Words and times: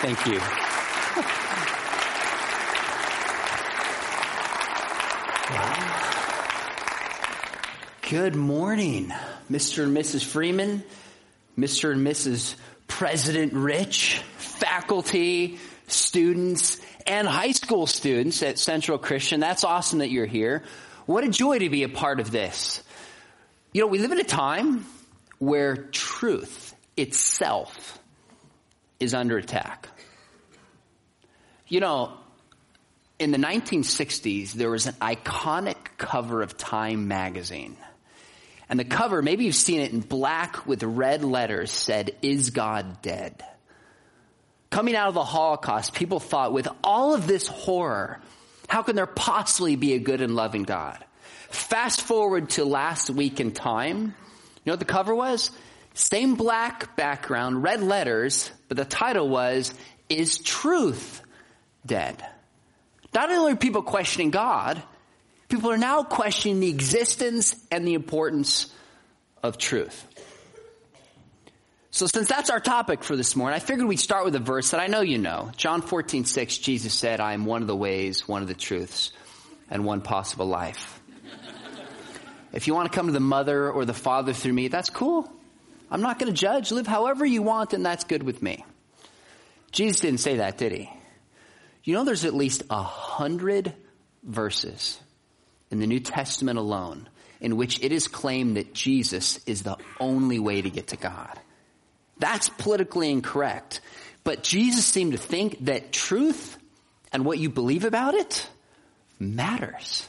Thank 0.00 0.26
you. 0.26 0.40
Good 8.10 8.36
morning, 8.36 9.12
Mr. 9.50 9.82
and 9.82 9.96
Mrs. 9.96 10.24
Freeman, 10.24 10.84
Mr. 11.58 11.90
and 11.90 12.06
Mrs. 12.06 12.54
President 12.86 13.54
Rich, 13.54 14.18
faculty, 14.36 15.58
students, 15.88 16.80
and 17.08 17.26
high 17.26 17.50
school 17.50 17.88
students 17.88 18.42
at 18.44 18.60
Central 18.60 18.98
Christian. 18.98 19.40
That's 19.40 19.64
awesome 19.64 19.98
that 19.98 20.10
you're 20.10 20.26
here. 20.26 20.62
What 21.06 21.24
a 21.24 21.28
joy 21.28 21.58
to 21.58 21.68
be 21.68 21.82
a 21.82 21.88
part 21.88 22.20
of 22.20 22.30
this. 22.30 22.83
You 23.74 23.80
know, 23.80 23.88
we 23.88 23.98
live 23.98 24.12
in 24.12 24.20
a 24.20 24.24
time 24.24 24.86
where 25.40 25.76
truth 25.76 26.76
itself 26.96 27.98
is 29.00 29.14
under 29.14 29.36
attack. 29.36 29.88
You 31.66 31.80
know, 31.80 32.12
in 33.18 33.32
the 33.32 33.38
1960s, 33.38 34.52
there 34.52 34.70
was 34.70 34.86
an 34.86 34.94
iconic 35.00 35.74
cover 35.98 36.40
of 36.40 36.56
Time 36.56 37.08
magazine. 37.08 37.76
And 38.68 38.78
the 38.78 38.84
cover, 38.84 39.22
maybe 39.22 39.44
you've 39.44 39.56
seen 39.56 39.80
it 39.80 39.92
in 39.92 39.98
black 39.98 40.68
with 40.68 40.84
red 40.84 41.24
letters, 41.24 41.72
said, 41.72 42.12
Is 42.22 42.50
God 42.50 43.02
dead? 43.02 43.44
Coming 44.70 44.94
out 44.94 45.08
of 45.08 45.14
the 45.14 45.24
Holocaust, 45.24 45.94
people 45.94 46.20
thought, 46.20 46.52
with 46.52 46.68
all 46.84 47.12
of 47.12 47.26
this 47.26 47.48
horror, 47.48 48.20
how 48.68 48.84
can 48.84 48.94
there 48.94 49.06
possibly 49.06 49.74
be 49.74 49.94
a 49.94 49.98
good 49.98 50.20
and 50.20 50.36
loving 50.36 50.62
God? 50.62 51.04
Fast 51.54 52.02
forward 52.02 52.50
to 52.50 52.64
last 52.64 53.08
week 53.10 53.38
in 53.38 53.52
time. 53.52 53.98
You 53.98 54.12
know 54.66 54.72
what 54.72 54.80
the 54.80 54.84
cover 54.84 55.14
was? 55.14 55.52
Same 55.94 56.34
black 56.34 56.96
background, 56.96 57.62
red 57.62 57.80
letters, 57.80 58.50
but 58.66 58.76
the 58.76 58.84
title 58.84 59.28
was, 59.28 59.72
Is 60.08 60.38
Truth 60.38 61.22
Dead? 61.86 62.26
Not 63.14 63.30
only 63.30 63.52
are 63.52 63.56
people 63.56 63.82
questioning 63.82 64.30
God, 64.30 64.82
people 65.48 65.70
are 65.70 65.78
now 65.78 66.02
questioning 66.02 66.58
the 66.58 66.68
existence 66.68 67.54
and 67.70 67.86
the 67.86 67.94
importance 67.94 68.72
of 69.40 69.56
truth. 69.56 70.04
So 71.92 72.08
since 72.08 72.26
that's 72.26 72.50
our 72.50 72.58
topic 72.58 73.04
for 73.04 73.14
this 73.14 73.36
morning, 73.36 73.54
I 73.54 73.60
figured 73.60 73.86
we'd 73.86 74.00
start 74.00 74.24
with 74.24 74.34
a 74.34 74.40
verse 74.40 74.72
that 74.72 74.80
I 74.80 74.88
know 74.88 75.02
you 75.02 75.18
know. 75.18 75.52
John 75.56 75.80
14, 75.80 76.24
6, 76.24 76.58
Jesus 76.58 76.92
said, 76.92 77.20
I 77.20 77.34
am 77.34 77.44
one 77.44 77.62
of 77.62 77.68
the 77.68 77.76
ways, 77.76 78.26
one 78.26 78.42
of 78.42 78.48
the 78.48 78.54
truths, 78.54 79.12
and 79.70 79.84
one 79.84 80.00
possible 80.00 80.46
life. 80.46 81.00
If 82.54 82.66
you 82.68 82.74
want 82.74 82.90
to 82.90 82.96
come 82.96 83.06
to 83.06 83.12
the 83.12 83.20
mother 83.20 83.70
or 83.70 83.84
the 83.84 83.92
father 83.92 84.32
through 84.32 84.52
me, 84.52 84.68
that's 84.68 84.88
cool. 84.88 85.30
I'm 85.90 86.00
not 86.00 86.18
going 86.18 86.32
to 86.32 86.38
judge. 86.38 86.70
Live 86.70 86.86
however 86.86 87.26
you 87.26 87.42
want, 87.42 87.72
and 87.72 87.84
that's 87.84 88.04
good 88.04 88.22
with 88.22 88.40
me. 88.42 88.64
Jesus 89.72 90.00
didn't 90.00 90.20
say 90.20 90.36
that, 90.36 90.56
did 90.56 90.72
he? 90.72 90.90
You 91.82 91.94
know 91.94 92.04
there's 92.04 92.24
at 92.24 92.32
least 92.32 92.62
a 92.70 92.82
hundred 92.82 93.74
verses 94.22 94.98
in 95.70 95.80
the 95.80 95.86
New 95.86 96.00
Testament 96.00 96.58
alone 96.58 97.08
in 97.40 97.56
which 97.56 97.82
it 97.82 97.92
is 97.92 98.08
claimed 98.08 98.56
that 98.56 98.72
Jesus 98.72 99.38
is 99.46 99.64
the 99.64 99.76
only 100.00 100.38
way 100.38 100.62
to 100.62 100.70
get 100.70 100.88
to 100.88 100.96
God. 100.96 101.38
That's 102.18 102.48
politically 102.48 103.10
incorrect. 103.10 103.80
But 104.22 104.42
Jesus 104.42 104.86
seemed 104.86 105.12
to 105.12 105.18
think 105.18 105.64
that 105.66 105.92
truth 105.92 106.56
and 107.12 107.24
what 107.24 107.38
you 107.38 107.50
believe 107.50 107.84
about 107.84 108.14
it 108.14 108.48
matters. 109.18 110.06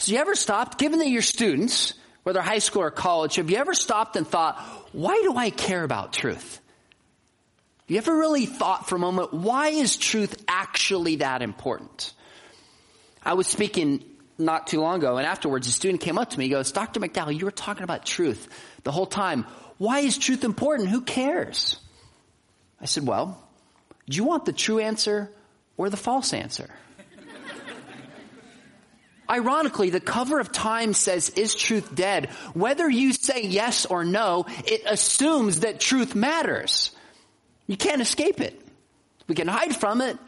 So 0.00 0.12
you 0.12 0.18
ever 0.18 0.34
stopped, 0.34 0.78
given 0.78 1.00
that 1.00 1.08
you're 1.08 1.20
students, 1.20 1.92
whether 2.22 2.40
high 2.40 2.60
school 2.60 2.80
or 2.80 2.90
college, 2.90 3.36
have 3.36 3.50
you 3.50 3.58
ever 3.58 3.74
stopped 3.74 4.16
and 4.16 4.26
thought, 4.26 4.58
why 4.92 5.20
do 5.20 5.36
I 5.36 5.50
care 5.50 5.84
about 5.84 6.14
truth? 6.14 6.58
You 7.86 7.98
ever 7.98 8.16
really 8.16 8.46
thought 8.46 8.88
for 8.88 8.96
a 8.96 8.98
moment, 8.98 9.34
why 9.34 9.68
is 9.68 9.98
truth 9.98 10.42
actually 10.48 11.16
that 11.16 11.42
important? 11.42 12.14
I 13.22 13.34
was 13.34 13.46
speaking 13.46 14.02
not 14.38 14.68
too 14.68 14.80
long 14.80 15.00
ago, 15.00 15.18
and 15.18 15.26
afterwards 15.26 15.68
a 15.68 15.70
student 15.70 16.00
came 16.00 16.16
up 16.16 16.30
to 16.30 16.38
me, 16.38 16.46
he 16.46 16.50
goes, 16.50 16.72
Dr. 16.72 16.98
McDowell, 16.98 17.38
you 17.38 17.44
were 17.44 17.50
talking 17.50 17.82
about 17.82 18.06
truth 18.06 18.48
the 18.84 18.92
whole 18.92 19.04
time. 19.04 19.44
Why 19.76 19.98
is 19.98 20.16
truth 20.16 20.44
important? 20.44 20.88
Who 20.88 21.02
cares? 21.02 21.78
I 22.80 22.86
said, 22.86 23.06
well, 23.06 23.46
do 24.08 24.16
you 24.16 24.24
want 24.24 24.46
the 24.46 24.54
true 24.54 24.78
answer 24.78 25.30
or 25.76 25.90
the 25.90 25.98
false 25.98 26.32
answer? 26.32 26.70
Ironically, 29.30 29.90
the 29.90 30.00
cover 30.00 30.40
of 30.40 30.50
Time 30.50 30.92
says, 30.92 31.28
is 31.30 31.54
truth 31.54 31.94
dead? 31.94 32.30
Whether 32.52 32.90
you 32.90 33.12
say 33.12 33.42
yes 33.42 33.86
or 33.86 34.04
no, 34.04 34.46
it 34.66 34.82
assumes 34.86 35.60
that 35.60 35.78
truth 35.78 36.16
matters. 36.16 36.90
You 37.68 37.76
can't 37.76 38.02
escape 38.02 38.40
it. 38.40 38.60
We 39.28 39.36
can 39.36 39.46
hide 39.46 39.76
from 39.76 40.00
it. 40.00 40.18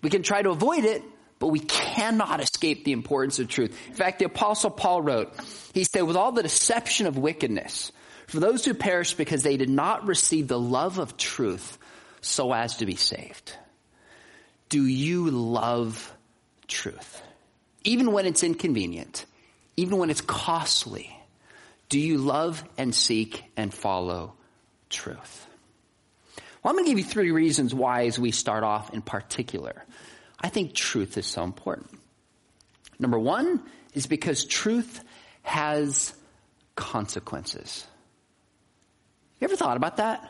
We 0.00 0.10
can 0.10 0.22
try 0.22 0.42
to 0.42 0.50
avoid 0.50 0.84
it, 0.84 1.02
but 1.40 1.48
we 1.48 1.58
cannot 1.58 2.40
escape 2.40 2.84
the 2.84 2.92
importance 2.92 3.40
of 3.40 3.48
truth. 3.48 3.76
In 3.88 3.94
fact, 3.94 4.20
the 4.20 4.26
apostle 4.26 4.70
Paul 4.70 5.02
wrote, 5.02 5.34
he 5.74 5.82
said, 5.82 6.02
with 6.02 6.16
all 6.16 6.30
the 6.30 6.44
deception 6.44 7.08
of 7.08 7.18
wickedness, 7.18 7.90
for 8.28 8.38
those 8.38 8.64
who 8.64 8.74
perish 8.74 9.14
because 9.14 9.42
they 9.42 9.56
did 9.56 9.70
not 9.70 10.06
receive 10.06 10.46
the 10.46 10.60
love 10.60 10.98
of 10.98 11.16
truth 11.16 11.78
so 12.20 12.52
as 12.52 12.76
to 12.76 12.86
be 12.86 12.94
saved. 12.94 13.52
Do 14.68 14.84
you 14.84 15.30
love 15.30 16.12
truth? 16.68 17.22
Even 17.86 18.10
when 18.10 18.26
it's 18.26 18.42
inconvenient, 18.42 19.24
even 19.76 19.96
when 19.98 20.10
it's 20.10 20.20
costly, 20.20 21.16
do 21.88 22.00
you 22.00 22.18
love 22.18 22.64
and 22.76 22.92
seek 22.92 23.44
and 23.56 23.72
follow 23.72 24.34
truth? 24.90 25.46
Well, 26.62 26.70
I'm 26.70 26.74
going 26.74 26.84
to 26.84 26.90
give 26.90 26.98
you 26.98 27.04
three 27.04 27.30
reasons 27.30 27.72
why 27.72 28.06
as 28.06 28.18
we 28.18 28.32
start 28.32 28.64
off 28.64 28.92
in 28.92 29.02
particular. 29.02 29.84
I 30.40 30.48
think 30.48 30.74
truth 30.74 31.16
is 31.16 31.26
so 31.26 31.44
important. 31.44 31.96
Number 32.98 33.20
one 33.20 33.62
is 33.94 34.08
because 34.08 34.44
truth 34.44 35.02
has 35.42 36.12
consequences. 36.74 37.86
You 39.40 39.44
ever 39.44 39.54
thought 39.54 39.76
about 39.76 39.98
that? 39.98 40.28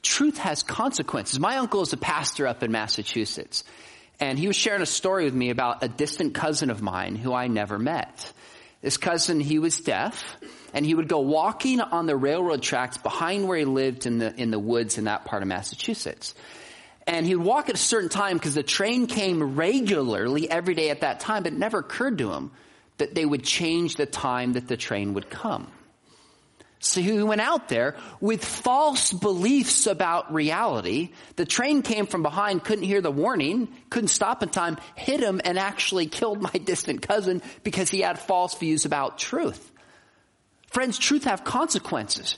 Truth 0.00 0.38
has 0.38 0.62
consequences. 0.62 1.40
My 1.40 1.56
uncle 1.56 1.80
is 1.80 1.92
a 1.92 1.96
pastor 1.96 2.46
up 2.46 2.62
in 2.62 2.70
Massachusetts, 2.70 3.64
and 4.20 4.38
he 4.38 4.46
was 4.46 4.56
sharing 4.56 4.82
a 4.82 4.86
story 4.86 5.24
with 5.24 5.34
me 5.34 5.50
about 5.50 5.82
a 5.82 5.88
distant 5.88 6.34
cousin 6.34 6.70
of 6.70 6.82
mine 6.82 7.16
who 7.16 7.32
I 7.32 7.48
never 7.48 7.78
met. 7.78 8.32
This 8.80 8.96
cousin, 8.96 9.40
he 9.40 9.58
was 9.58 9.80
deaf, 9.80 10.36
and 10.72 10.84
he 10.84 10.94
would 10.94 11.08
go 11.08 11.20
walking 11.20 11.80
on 11.80 12.06
the 12.06 12.16
railroad 12.16 12.62
tracks 12.62 12.98
behind 12.98 13.48
where 13.48 13.58
he 13.58 13.64
lived 13.64 14.06
in 14.06 14.18
the, 14.18 14.34
in 14.34 14.50
the 14.50 14.58
woods 14.58 14.98
in 14.98 15.04
that 15.04 15.24
part 15.24 15.42
of 15.42 15.48
Massachusetts. 15.48 16.34
And 17.06 17.26
he 17.26 17.34
would 17.34 17.46
walk 17.46 17.68
at 17.68 17.74
a 17.74 17.78
certain 17.78 18.08
time 18.08 18.36
because 18.36 18.54
the 18.54 18.62
train 18.62 19.06
came 19.06 19.56
regularly 19.56 20.50
every 20.50 20.74
day 20.74 20.90
at 20.90 21.00
that 21.00 21.20
time, 21.20 21.42
but 21.42 21.52
it 21.52 21.58
never 21.58 21.78
occurred 21.78 22.18
to 22.18 22.32
him 22.32 22.50
that 22.98 23.14
they 23.14 23.24
would 23.24 23.42
change 23.42 23.96
the 23.96 24.06
time 24.06 24.54
that 24.54 24.68
the 24.68 24.76
train 24.76 25.14
would 25.14 25.28
come. 25.28 25.70
So 26.84 27.00
he 27.00 27.22
went 27.22 27.40
out 27.40 27.68
there 27.68 27.96
with 28.20 28.44
false 28.44 29.12
beliefs 29.12 29.86
about 29.86 30.32
reality. 30.34 31.12
The 31.36 31.46
train 31.46 31.80
came 31.82 32.06
from 32.06 32.22
behind, 32.22 32.62
couldn't 32.62 32.84
hear 32.84 33.00
the 33.00 33.10
warning, 33.10 33.68
couldn't 33.88 34.08
stop 34.08 34.42
in 34.42 34.50
time, 34.50 34.76
hit 34.94 35.20
him 35.20 35.40
and 35.44 35.58
actually 35.58 36.06
killed 36.06 36.42
my 36.42 36.50
distant 36.64 37.00
cousin 37.00 37.40
because 37.62 37.88
he 37.88 38.00
had 38.00 38.18
false 38.18 38.54
views 38.58 38.84
about 38.84 39.18
truth. 39.18 39.72
Friends, 40.68 40.98
truth 40.98 41.24
have 41.24 41.42
consequences. 41.42 42.36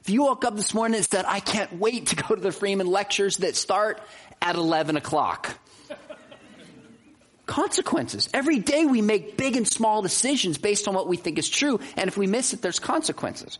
If 0.00 0.10
you 0.10 0.22
woke 0.22 0.44
up 0.44 0.54
this 0.54 0.74
morning 0.74 0.96
and 0.96 1.04
said, 1.04 1.24
I 1.26 1.40
can't 1.40 1.78
wait 1.78 2.06
to 2.08 2.16
go 2.16 2.34
to 2.34 2.40
the 2.40 2.52
Freeman 2.52 2.86
lectures 2.86 3.38
that 3.38 3.56
start 3.56 4.00
at 4.40 4.54
11 4.54 4.96
o'clock. 4.96 5.58
consequences. 7.46 8.28
Every 8.32 8.60
day 8.60 8.86
we 8.86 9.02
make 9.02 9.36
big 9.36 9.56
and 9.56 9.66
small 9.66 10.02
decisions 10.02 10.56
based 10.56 10.86
on 10.86 10.94
what 10.94 11.08
we 11.08 11.16
think 11.16 11.36
is 11.36 11.48
true, 11.48 11.80
and 11.96 12.06
if 12.06 12.16
we 12.16 12.28
miss 12.28 12.52
it, 12.52 12.62
there's 12.62 12.78
consequences. 12.78 13.58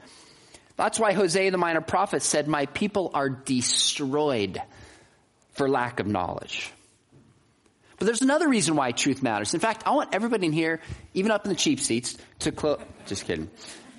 That's 0.78 1.00
why 1.00 1.12
Hosea 1.12 1.50
the 1.50 1.58
minor 1.58 1.80
prophet 1.80 2.22
said, 2.22 2.46
My 2.46 2.66
people 2.66 3.10
are 3.12 3.28
destroyed 3.28 4.62
for 5.54 5.68
lack 5.68 5.98
of 5.98 6.06
knowledge. 6.06 6.70
But 7.98 8.06
there's 8.06 8.22
another 8.22 8.48
reason 8.48 8.76
why 8.76 8.92
truth 8.92 9.20
matters. 9.20 9.54
In 9.54 9.60
fact, 9.60 9.82
I 9.86 9.90
want 9.90 10.14
everybody 10.14 10.46
in 10.46 10.52
here, 10.52 10.80
even 11.14 11.32
up 11.32 11.44
in 11.44 11.48
the 11.48 11.56
cheap 11.56 11.80
seats, 11.80 12.16
to 12.40 12.52
close, 12.52 12.80
just 13.06 13.24
kidding. 13.24 13.50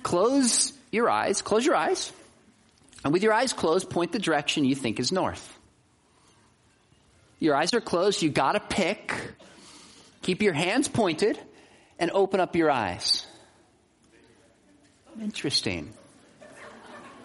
Close 0.03 0.71
your 0.89 1.09
eyes, 1.09 1.41
close 1.41 1.65
your 1.65 1.75
eyes, 1.75 2.13
and 3.03 3.11
with 3.11 3.23
your 3.23 3.33
eyes 3.33 3.51
closed, 3.51 3.89
point 3.89 4.13
the 4.13 4.19
direction 4.19 4.63
you 4.63 4.73
think 4.73 5.01
is 5.01 5.11
north. 5.11 5.59
Your 7.39 7.57
eyes 7.57 7.73
are 7.73 7.81
closed, 7.81 8.21
you 8.21 8.29
gotta 8.29 8.61
pick. 8.61 9.13
Keep 10.21 10.41
your 10.43 10.53
hands 10.53 10.87
pointed 10.87 11.37
and 11.99 12.09
open 12.11 12.39
up 12.39 12.55
your 12.55 12.71
eyes. 12.71 13.25
Interesting. 15.21 15.93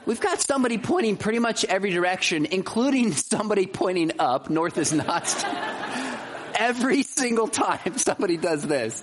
We've 0.07 0.21
got 0.21 0.41
somebody 0.41 0.79
pointing 0.79 1.17
pretty 1.17 1.39
much 1.39 1.65
every 1.65 1.91
direction, 1.91 2.47
including 2.47 3.13
somebody 3.13 3.67
pointing 3.67 4.13
up. 4.19 4.51
North 4.51 4.79
is 4.79 4.93
not. 4.93 5.25
every 6.55 7.03
single 7.03 7.49
time 7.49 7.99
somebody 7.99 8.37
does 8.37 8.63
this. 8.63 9.03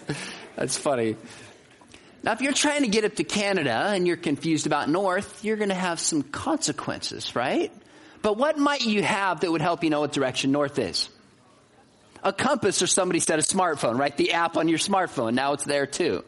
That's 0.55 0.77
funny. 0.77 1.15
Now, 2.23 2.33
if 2.33 2.41
you're 2.41 2.53
trying 2.53 2.83
to 2.83 2.87
get 2.87 3.03
up 3.03 3.15
to 3.15 3.23
Canada 3.23 3.73
and 3.73 4.05
you're 4.05 4.17
confused 4.17 4.67
about 4.67 4.89
north, 4.89 5.43
you're 5.43 5.57
going 5.57 5.69
to 5.69 5.75
have 5.75 5.99
some 5.99 6.21
consequences, 6.21 7.35
right? 7.35 7.71
But 8.21 8.37
what 8.37 8.59
might 8.59 8.85
you 8.85 9.01
have 9.01 9.39
that 9.39 9.51
would 9.51 9.61
help 9.61 9.83
you 9.83 9.89
know 9.89 10.01
what 10.01 10.11
direction 10.11 10.51
north 10.51 10.77
is? 10.77 11.09
A 12.23 12.31
compass 12.31 12.83
or 12.83 12.87
somebody 12.87 13.19
said 13.19 13.39
a 13.39 13.41
smartphone, 13.41 13.97
right? 13.97 14.15
The 14.15 14.33
app 14.33 14.55
on 14.55 14.67
your 14.67 14.77
smartphone. 14.77 15.33
Now 15.33 15.53
it's 15.53 15.63
there 15.63 15.87
too. 15.87 16.23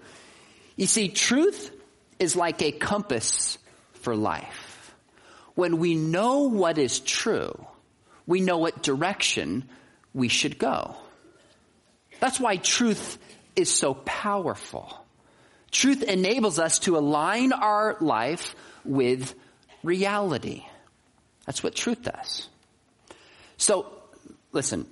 You 0.75 0.87
see, 0.87 1.09
truth 1.09 1.71
is 2.17 2.35
like 2.35 2.63
a 2.63 2.71
compass 2.71 3.59
for 4.03 4.15
life. 4.15 4.93
When 5.55 5.79
we 5.79 5.95
know 5.95 6.49
what 6.49 6.77
is 6.77 6.99
true, 6.99 7.53
we 8.25 8.41
know 8.41 8.57
what 8.57 8.83
direction 8.83 9.69
we 10.13 10.27
should 10.27 10.57
go. 10.57 10.95
That's 12.19 12.39
why 12.39 12.57
truth 12.57 13.17
is 13.55 13.71
so 13.71 13.93
powerful. 13.93 14.97
Truth 15.71 16.03
enables 16.03 16.59
us 16.59 16.79
to 16.79 16.97
align 16.97 17.51
our 17.51 17.97
life 17.99 18.55
with 18.85 19.33
reality. 19.83 20.63
That's 21.45 21.63
what 21.63 21.75
truth 21.75 22.03
does. 22.03 22.47
So, 23.57 23.91
listen, 24.51 24.87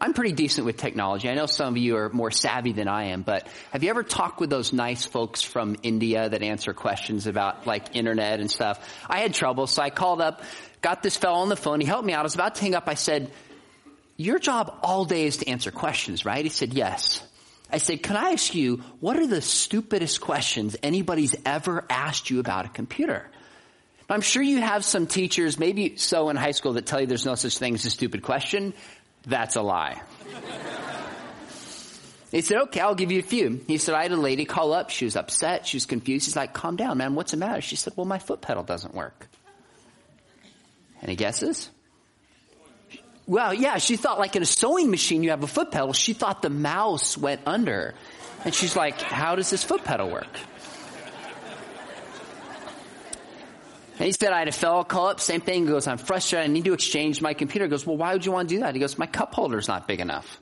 I'm 0.00 0.12
pretty 0.12 0.32
decent 0.32 0.66
with 0.66 0.76
technology. 0.76 1.28
I 1.28 1.34
know 1.34 1.46
some 1.46 1.74
of 1.74 1.78
you 1.78 1.96
are 1.96 2.08
more 2.10 2.30
savvy 2.30 2.72
than 2.72 2.88
I 2.88 3.06
am, 3.06 3.22
but 3.22 3.46
have 3.72 3.82
you 3.82 3.90
ever 3.90 4.02
talked 4.02 4.40
with 4.40 4.50
those 4.50 4.72
nice 4.72 5.04
folks 5.04 5.42
from 5.42 5.76
India 5.82 6.28
that 6.28 6.42
answer 6.42 6.74
questions 6.74 7.26
about 7.26 7.66
like 7.66 7.94
internet 7.96 8.40
and 8.40 8.50
stuff? 8.50 8.78
I 9.08 9.20
had 9.20 9.34
trouble, 9.34 9.66
so 9.66 9.82
I 9.82 9.90
called 9.90 10.20
up, 10.20 10.42
got 10.82 11.02
this 11.02 11.16
fellow 11.16 11.38
on 11.38 11.48
the 11.48 11.56
phone. 11.56 11.80
He 11.80 11.86
helped 11.86 12.04
me 12.04 12.12
out. 12.12 12.20
I 12.20 12.22
was 12.22 12.34
about 12.34 12.56
to 12.56 12.62
hang 12.62 12.74
up. 12.74 12.88
I 12.88 12.94
said, 12.94 13.30
your 14.16 14.38
job 14.38 14.78
all 14.82 15.04
day 15.04 15.26
is 15.26 15.38
to 15.38 15.48
answer 15.48 15.70
questions, 15.70 16.24
right? 16.24 16.44
He 16.44 16.50
said, 16.50 16.74
yes. 16.74 17.22
I 17.70 17.78
said, 17.78 18.02
can 18.02 18.16
I 18.16 18.30
ask 18.32 18.54
you, 18.54 18.82
what 19.00 19.16
are 19.16 19.26
the 19.26 19.40
stupidest 19.40 20.20
questions 20.20 20.76
anybody's 20.82 21.34
ever 21.44 21.84
asked 21.88 22.30
you 22.30 22.40
about 22.40 22.66
a 22.66 22.68
computer? 22.68 23.28
I'm 24.08 24.20
sure 24.20 24.42
you 24.42 24.60
have 24.60 24.84
some 24.84 25.06
teachers, 25.06 25.58
maybe 25.58 25.96
so 25.96 26.28
in 26.28 26.36
high 26.36 26.50
school, 26.50 26.74
that 26.74 26.84
tell 26.84 27.00
you 27.00 27.06
there's 27.06 27.24
no 27.24 27.34
such 27.36 27.56
thing 27.58 27.74
as 27.74 27.86
a 27.86 27.90
stupid 27.90 28.22
question. 28.22 28.74
That's 29.26 29.56
a 29.56 29.62
lie. 29.62 30.00
he 32.30 32.40
said, 32.42 32.58
okay, 32.62 32.80
I'll 32.80 32.94
give 32.94 33.10
you 33.10 33.20
a 33.20 33.22
few. 33.22 33.60
He 33.66 33.78
said, 33.78 33.94
I 33.94 34.02
had 34.02 34.12
a 34.12 34.16
lady 34.16 34.44
call 34.44 34.72
up. 34.72 34.90
She 34.90 35.04
was 35.04 35.16
upset. 35.16 35.66
She 35.66 35.76
was 35.76 35.86
confused. 35.86 36.26
He's 36.26 36.36
like, 36.36 36.52
calm 36.52 36.76
down, 36.76 36.98
man. 36.98 37.14
What's 37.14 37.30
the 37.30 37.36
matter? 37.36 37.60
She 37.60 37.76
said, 37.76 37.94
well, 37.96 38.06
my 38.06 38.18
foot 38.18 38.40
pedal 38.40 38.62
doesn't 38.62 38.94
work. 38.94 39.28
Any 41.02 41.16
guesses? 41.16 41.70
Well, 43.26 43.54
yeah, 43.54 43.78
she 43.78 43.96
thought 43.96 44.18
like 44.18 44.36
in 44.36 44.42
a 44.42 44.46
sewing 44.46 44.90
machine 44.90 45.22
you 45.22 45.30
have 45.30 45.42
a 45.42 45.46
foot 45.46 45.70
pedal. 45.70 45.92
She 45.92 46.12
thought 46.12 46.42
the 46.42 46.50
mouse 46.50 47.16
went 47.16 47.40
under. 47.46 47.94
And 48.44 48.54
she's 48.54 48.76
like, 48.76 49.00
how 49.00 49.36
does 49.36 49.48
this 49.48 49.64
foot 49.64 49.84
pedal 49.84 50.10
work? 50.10 50.28
And 53.96 54.06
he 54.06 54.12
said, 54.12 54.32
I 54.32 54.40
had 54.40 54.48
a 54.48 54.52
fellow 54.52 54.82
call 54.82 55.08
up, 55.08 55.20
same 55.20 55.40
thing. 55.40 55.66
He 55.66 55.70
goes, 55.70 55.86
I'm 55.86 55.98
frustrated. 55.98 56.50
I 56.50 56.52
need 56.52 56.64
to 56.64 56.72
exchange 56.72 57.22
my 57.22 57.32
computer. 57.32 57.66
He 57.66 57.70
goes, 57.70 57.86
well, 57.86 57.96
why 57.96 58.12
would 58.12 58.26
you 58.26 58.32
want 58.32 58.48
to 58.48 58.54
do 58.56 58.60
that? 58.62 58.74
He 58.74 58.80
goes, 58.80 58.98
my 58.98 59.06
cup 59.06 59.34
holder's 59.34 59.68
not 59.68 59.86
big 59.86 60.00
enough. 60.00 60.40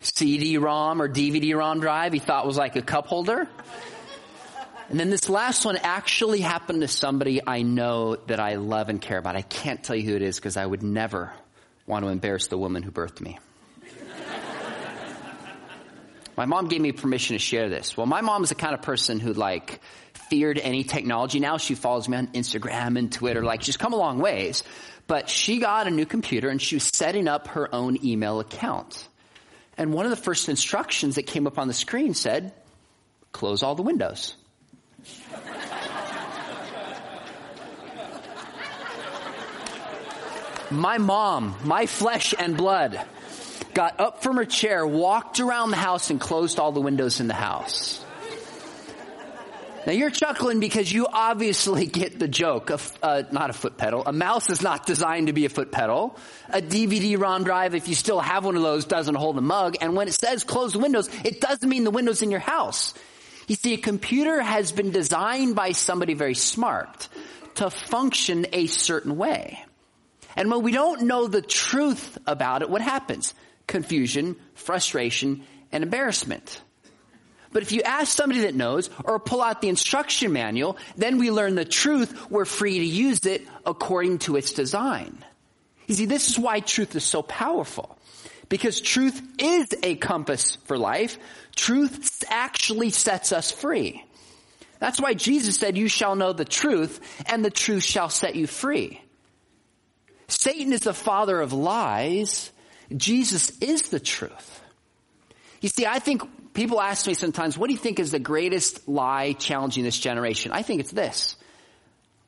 CD-ROM 0.00 1.02
or 1.02 1.08
DVD-ROM 1.08 1.80
drive 1.80 2.12
he 2.12 2.18
thought 2.18 2.46
was 2.46 2.56
like 2.56 2.76
a 2.76 2.82
cup 2.82 3.06
holder. 3.06 3.48
And 4.88 5.00
then 5.00 5.10
this 5.10 5.28
last 5.28 5.64
one 5.64 5.76
actually 5.76 6.40
happened 6.40 6.82
to 6.82 6.88
somebody 6.88 7.40
I 7.44 7.62
know 7.62 8.16
that 8.16 8.38
I 8.38 8.56
love 8.56 8.88
and 8.88 9.00
care 9.00 9.18
about. 9.18 9.36
I 9.36 9.42
can't 9.42 9.82
tell 9.82 9.96
you 9.96 10.08
who 10.10 10.16
it 10.16 10.22
is 10.22 10.36
because 10.36 10.56
I 10.56 10.66
would 10.66 10.82
never 10.82 11.32
want 11.86 12.04
to 12.04 12.10
embarrass 12.10 12.48
the 12.48 12.58
woman 12.58 12.82
who 12.82 12.90
birthed 12.90 13.20
me. 13.20 13.38
my 16.36 16.44
mom 16.46 16.68
gave 16.68 16.80
me 16.80 16.92
permission 16.92 17.34
to 17.34 17.38
share 17.38 17.68
this. 17.68 17.96
Well, 17.96 18.06
my 18.06 18.20
mom 18.20 18.42
is 18.42 18.50
the 18.50 18.54
kind 18.54 18.74
of 18.74 18.82
person 18.82 19.18
who 19.18 19.32
like 19.32 19.80
feared 20.32 20.58
any 20.58 20.82
technology. 20.82 21.40
Now 21.40 21.58
she 21.58 21.74
follows 21.74 22.08
me 22.08 22.16
on 22.16 22.28
Instagram 22.28 22.98
and 22.98 23.12
Twitter, 23.12 23.44
like 23.44 23.60
she's 23.60 23.76
come 23.76 23.92
a 23.92 23.96
long 23.96 24.18
ways. 24.18 24.62
But 25.06 25.28
she 25.28 25.58
got 25.58 25.86
a 25.86 25.90
new 25.90 26.06
computer 26.06 26.48
and 26.48 26.58
she 26.58 26.76
was 26.76 26.84
setting 26.84 27.28
up 27.28 27.48
her 27.48 27.74
own 27.74 28.02
email 28.02 28.40
account. 28.40 29.06
And 29.76 29.92
one 29.92 30.06
of 30.06 30.10
the 30.10 30.16
first 30.16 30.48
instructions 30.48 31.16
that 31.16 31.24
came 31.24 31.46
up 31.46 31.58
on 31.58 31.68
the 31.68 31.74
screen 31.74 32.14
said, 32.14 32.54
close 33.30 33.62
all 33.62 33.74
the 33.74 33.82
windows. 33.82 34.34
My 40.70 40.96
mom, 40.96 41.56
my 41.62 41.84
flesh 41.84 42.32
and 42.38 42.56
blood, 42.56 42.98
got 43.74 44.00
up 44.00 44.22
from 44.22 44.36
her 44.36 44.46
chair, 44.46 44.86
walked 44.86 45.40
around 45.40 45.72
the 45.72 45.76
house, 45.76 46.08
and 46.08 46.18
closed 46.18 46.58
all 46.58 46.72
the 46.72 46.80
windows 46.80 47.20
in 47.20 47.28
the 47.28 47.34
house. 47.34 48.02
Now 49.84 49.92
you're 49.92 50.10
chuckling 50.10 50.60
because 50.60 50.92
you 50.92 51.08
obviously 51.12 51.86
get 52.00 52.18
the 52.18 52.28
joke 52.28 52.70
of, 52.70 52.92
uh, 53.02 53.24
not 53.32 53.50
a 53.50 53.52
foot 53.52 53.76
pedal. 53.76 54.04
A 54.06 54.12
mouse 54.12 54.48
is 54.48 54.62
not 54.62 54.86
designed 54.86 55.26
to 55.26 55.32
be 55.32 55.44
a 55.44 55.48
foot 55.48 55.72
pedal. 55.72 56.16
A 56.50 56.60
DVD-ROM 56.62 57.44
drive, 57.44 57.74
if 57.74 57.88
you 57.88 57.94
still 57.94 58.20
have 58.20 58.44
one 58.44 58.56
of 58.56 58.62
those, 58.62 58.84
doesn't 58.84 59.16
hold 59.16 59.36
a 59.38 59.40
mug. 59.40 59.76
And 59.80 59.96
when 59.96 60.06
it 60.06 60.14
says 60.14 60.44
close 60.44 60.74
the 60.74 60.78
windows, 60.78 61.10
it 61.24 61.40
doesn't 61.40 61.68
mean 61.68 61.84
the 61.84 61.90
windows 61.90 62.22
in 62.22 62.30
your 62.30 62.40
house. 62.40 62.94
You 63.48 63.56
see, 63.56 63.74
a 63.74 63.78
computer 63.78 64.40
has 64.40 64.70
been 64.70 64.92
designed 64.92 65.56
by 65.56 65.72
somebody 65.72 66.14
very 66.14 66.34
smart 66.34 67.08
to 67.56 67.70
function 67.70 68.46
a 68.52 68.66
certain 68.66 69.16
way. 69.16 69.64
And 70.36 70.50
when 70.50 70.62
we 70.62 70.72
don't 70.72 71.02
know 71.02 71.26
the 71.26 71.42
truth 71.42 72.18
about 72.26 72.62
it, 72.62 72.70
what 72.70 72.80
happens? 72.80 73.34
Confusion, 73.66 74.36
frustration, 74.54 75.42
and 75.70 75.82
embarrassment. 75.82 76.62
But 77.52 77.62
if 77.62 77.72
you 77.72 77.82
ask 77.82 78.16
somebody 78.16 78.40
that 78.40 78.54
knows 78.54 78.90
or 79.04 79.18
pull 79.18 79.42
out 79.42 79.60
the 79.60 79.68
instruction 79.68 80.32
manual, 80.32 80.76
then 80.96 81.18
we 81.18 81.30
learn 81.30 81.54
the 81.54 81.64
truth. 81.64 82.30
We're 82.30 82.44
free 82.44 82.78
to 82.78 82.84
use 82.84 83.26
it 83.26 83.46
according 83.66 84.18
to 84.20 84.36
its 84.36 84.52
design. 84.52 85.24
You 85.86 85.94
see, 85.94 86.06
this 86.06 86.30
is 86.30 86.38
why 86.38 86.60
truth 86.60 86.96
is 86.96 87.04
so 87.04 87.22
powerful. 87.22 87.98
Because 88.48 88.80
truth 88.80 89.20
is 89.38 89.68
a 89.82 89.94
compass 89.96 90.56
for 90.64 90.78
life. 90.78 91.18
Truth 91.54 92.24
actually 92.28 92.90
sets 92.90 93.32
us 93.32 93.50
free. 93.50 94.04
That's 94.78 95.00
why 95.00 95.14
Jesus 95.14 95.58
said, 95.58 95.78
you 95.78 95.88
shall 95.88 96.16
know 96.16 96.32
the 96.32 96.44
truth 96.44 97.00
and 97.26 97.44
the 97.44 97.50
truth 97.50 97.84
shall 97.84 98.08
set 98.08 98.34
you 98.34 98.46
free. 98.46 99.00
Satan 100.28 100.72
is 100.72 100.80
the 100.80 100.94
father 100.94 101.40
of 101.40 101.52
lies. 101.52 102.50
Jesus 102.96 103.58
is 103.60 103.82
the 103.82 104.00
truth. 104.00 104.61
You 105.62 105.68
see, 105.68 105.86
I 105.86 106.00
think 106.00 106.52
people 106.54 106.80
ask 106.80 107.06
me 107.06 107.14
sometimes, 107.14 107.56
what 107.56 107.68
do 107.68 107.72
you 107.72 107.78
think 107.78 108.00
is 108.00 108.10
the 108.10 108.18
greatest 108.18 108.88
lie 108.88 109.32
challenging 109.32 109.84
this 109.84 109.98
generation? 109.98 110.52
I 110.52 110.62
think 110.62 110.80
it's 110.80 110.90
this. 110.90 111.36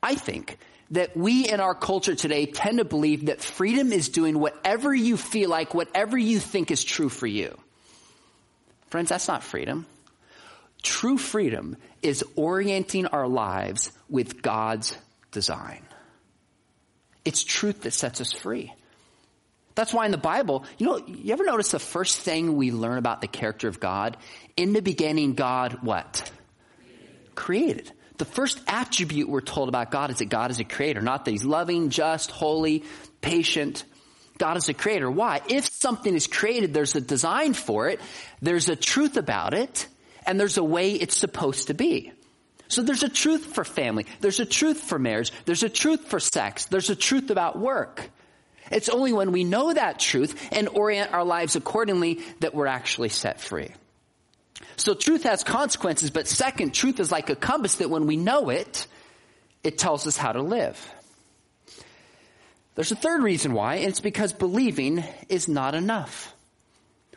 I 0.01 0.15
think 0.15 0.57
that 0.91 1.17
we 1.17 1.49
in 1.49 1.59
our 1.59 1.75
culture 1.75 2.15
today 2.15 2.45
tend 2.45 2.77
to 2.77 2.85
believe 2.85 3.25
that 3.25 3.41
freedom 3.41 3.91
is 3.91 4.09
doing 4.09 4.39
whatever 4.39 4.93
you 4.95 5.17
feel 5.17 5.49
like, 5.49 5.73
whatever 5.73 6.17
you 6.17 6.39
think 6.39 6.71
is 6.71 6.83
true 6.83 7.09
for 7.09 7.27
you. 7.27 7.57
Friends, 8.87 9.09
that's 9.09 9.27
not 9.27 9.43
freedom. 9.43 9.85
True 10.81 11.17
freedom 11.17 11.75
is 12.01 12.23
orienting 12.35 13.07
our 13.07 13.27
lives 13.27 13.91
with 14.07 14.41
God's 14.41 14.97
design. 15.31 15.81
It's 17.25 17.43
truth 17.43 17.81
that 17.81 17.91
sets 17.91 18.21
us 18.21 18.31
free. 18.31 18.71
That's 19.75 19.93
why 19.93 20.05
in 20.05 20.11
the 20.11 20.17
Bible, 20.17 20.63
you 20.77 20.85
know, 20.85 20.97
you 21.05 21.33
ever 21.33 21.43
notice 21.43 21.71
the 21.71 21.79
first 21.79 22.19
thing 22.19 22.55
we 22.55 22.71
learn 22.71 22.97
about 22.97 23.21
the 23.21 23.27
character 23.27 23.67
of 23.67 23.79
God? 23.79 24.17
In 24.55 24.71
the 24.71 24.81
beginning, 24.81 25.33
God 25.33 25.79
what? 25.81 26.31
Created. 27.35 27.91
The 28.17 28.25
first 28.25 28.61
attribute 28.67 29.27
we're 29.27 29.41
told 29.41 29.67
about 29.67 29.91
God 29.91 30.09
is 30.09 30.19
that 30.19 30.29
God 30.29 30.49
is 30.49 30.61
a 30.61 30.63
creator, 30.63 31.01
not 31.01 31.25
that 31.25 31.31
he's 31.31 31.43
loving, 31.43 31.89
just, 31.89 32.31
holy, 32.31 32.85
patient. 33.19 33.83
God 34.37 34.55
is 34.55 34.69
a 34.69 34.73
creator. 34.73 35.11
Why? 35.11 35.41
If 35.49 35.65
something 35.65 36.13
is 36.13 36.27
created, 36.27 36.73
there's 36.73 36.95
a 36.95 37.01
design 37.01 37.53
for 37.53 37.89
it, 37.89 37.99
there's 38.41 38.69
a 38.69 38.75
truth 38.77 39.17
about 39.17 39.53
it, 39.53 39.87
and 40.25 40.39
there's 40.39 40.57
a 40.57 40.63
way 40.63 40.93
it's 40.93 41.17
supposed 41.17 41.67
to 41.67 41.73
be. 41.73 42.13
So 42.69 42.81
there's 42.81 43.03
a 43.03 43.09
truth 43.09 43.45
for 43.45 43.63
family. 43.63 44.05
There's 44.21 44.39
a 44.39 44.45
truth 44.45 44.79
for 44.79 44.97
marriage. 44.97 45.31
There's 45.45 45.63
a 45.63 45.69
truth 45.69 46.07
for 46.07 46.19
sex. 46.19 46.65
There's 46.65 46.89
a 46.89 46.95
truth 46.95 47.29
about 47.29 47.59
work. 47.59 48.09
It's 48.71 48.89
only 48.89 49.13
when 49.13 49.31
we 49.31 49.43
know 49.43 49.73
that 49.73 49.99
truth 49.99 50.49
and 50.51 50.67
orient 50.69 51.13
our 51.13 51.23
lives 51.23 51.55
accordingly 51.55 52.21
that 52.39 52.53
we're 52.53 52.67
actually 52.67 53.09
set 53.09 53.39
free. 53.39 53.71
So 54.77 54.93
truth 54.93 55.23
has 55.23 55.43
consequences, 55.43 56.09
but 56.09 56.27
second, 56.27 56.73
truth 56.73 56.99
is 56.99 57.11
like 57.11 57.29
a 57.29 57.35
compass 57.35 57.75
that 57.75 57.89
when 57.89 58.07
we 58.07 58.17
know 58.17 58.49
it, 58.49 58.87
it 59.63 59.77
tells 59.77 60.05
us 60.07 60.17
how 60.17 60.31
to 60.31 60.41
live. 60.41 60.93
There's 62.75 62.91
a 62.91 62.95
third 62.95 63.23
reason 63.23 63.53
why, 63.53 63.75
and 63.75 63.87
it's 63.87 64.01
because 64.01 64.33
believing 64.33 65.03
is 65.29 65.47
not 65.47 65.75
enough. 65.75 66.34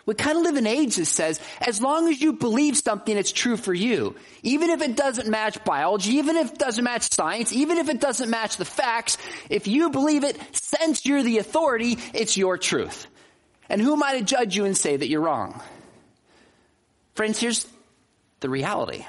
We 0.08 0.14
kind 0.14 0.38
of 0.38 0.42
live 0.42 0.56
in 0.56 0.66
an 0.66 0.72
age 0.72 0.96
that 0.96 1.04
says, 1.04 1.38
as 1.60 1.82
long 1.82 2.08
as 2.08 2.18
you 2.18 2.32
believe 2.32 2.78
something, 2.78 3.14
it's 3.14 3.30
true 3.30 3.58
for 3.58 3.74
you. 3.74 4.16
Even 4.42 4.70
if 4.70 4.80
it 4.80 4.96
doesn't 4.96 5.28
match 5.28 5.62
biology, 5.64 6.12
even 6.12 6.38
if 6.38 6.52
it 6.52 6.58
doesn't 6.58 6.82
match 6.82 7.12
science, 7.12 7.52
even 7.52 7.76
if 7.76 7.90
it 7.90 8.00
doesn't 8.00 8.30
match 8.30 8.56
the 8.56 8.64
facts, 8.64 9.18
if 9.50 9.68
you 9.68 9.90
believe 9.90 10.24
it, 10.24 10.38
since 10.52 11.04
you're 11.04 11.22
the 11.22 11.36
authority, 11.36 11.98
it's 12.14 12.38
your 12.38 12.56
truth. 12.56 13.06
And 13.68 13.82
who 13.82 13.92
am 13.92 14.02
I 14.02 14.18
to 14.18 14.24
judge 14.24 14.56
you 14.56 14.64
and 14.64 14.74
say 14.74 14.96
that 14.96 15.10
you're 15.10 15.20
wrong? 15.20 15.60
Friends, 17.14 17.38
here's 17.38 17.66
the 18.40 18.48
reality. 18.48 19.04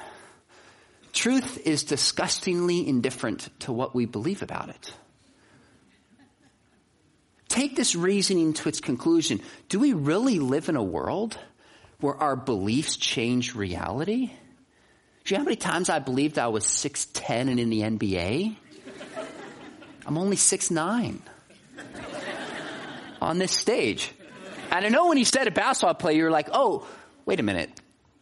Truth 1.14 1.66
is 1.66 1.84
disgustingly 1.84 2.86
indifferent 2.86 3.48
to 3.60 3.72
what 3.72 3.96
we 3.96 4.06
believe 4.06 4.42
about 4.42 4.68
it. 4.68 4.94
Take 7.50 7.76
this 7.76 7.96
reasoning 7.96 8.54
to 8.54 8.70
its 8.70 8.80
conclusion. 8.80 9.42
Do 9.68 9.80
we 9.80 9.94
really 9.94 10.40
live 10.40 10.70
in 10.70 10.76
a 10.76 10.84
world 10.84 11.38
where 12.00 12.16
our 12.16 12.36
beliefs 12.36 12.96
change 12.96 13.56
reality? 13.56 14.32
Do 15.26 15.34
you 15.34 15.38
know 15.38 15.44
how 15.44 15.46
many 15.46 15.58
times 15.58 15.90
I 15.90 16.00
believed 16.00 16.40
I 16.40 16.48
was 16.48 16.64
6'10 16.66 17.50
and 17.50 17.60
in 17.60 17.70
the 17.70 17.82
NBA? 17.82 18.56
I'm 20.06 20.18
only 20.18 20.38
6'9 20.38 21.20
on 23.22 23.38
this 23.38 23.52
stage. 23.52 24.12
And 24.72 24.86
I 24.86 24.90
know 24.90 25.08
when 25.08 25.18
you 25.18 25.26
said 25.26 25.48
a 25.48 25.52
basketball 25.52 25.96
player, 25.96 26.18
you're 26.18 26.32
like, 26.32 26.50
oh, 26.52 26.88
wait 27.26 27.40
a 27.40 27.44
minute. 27.44 27.70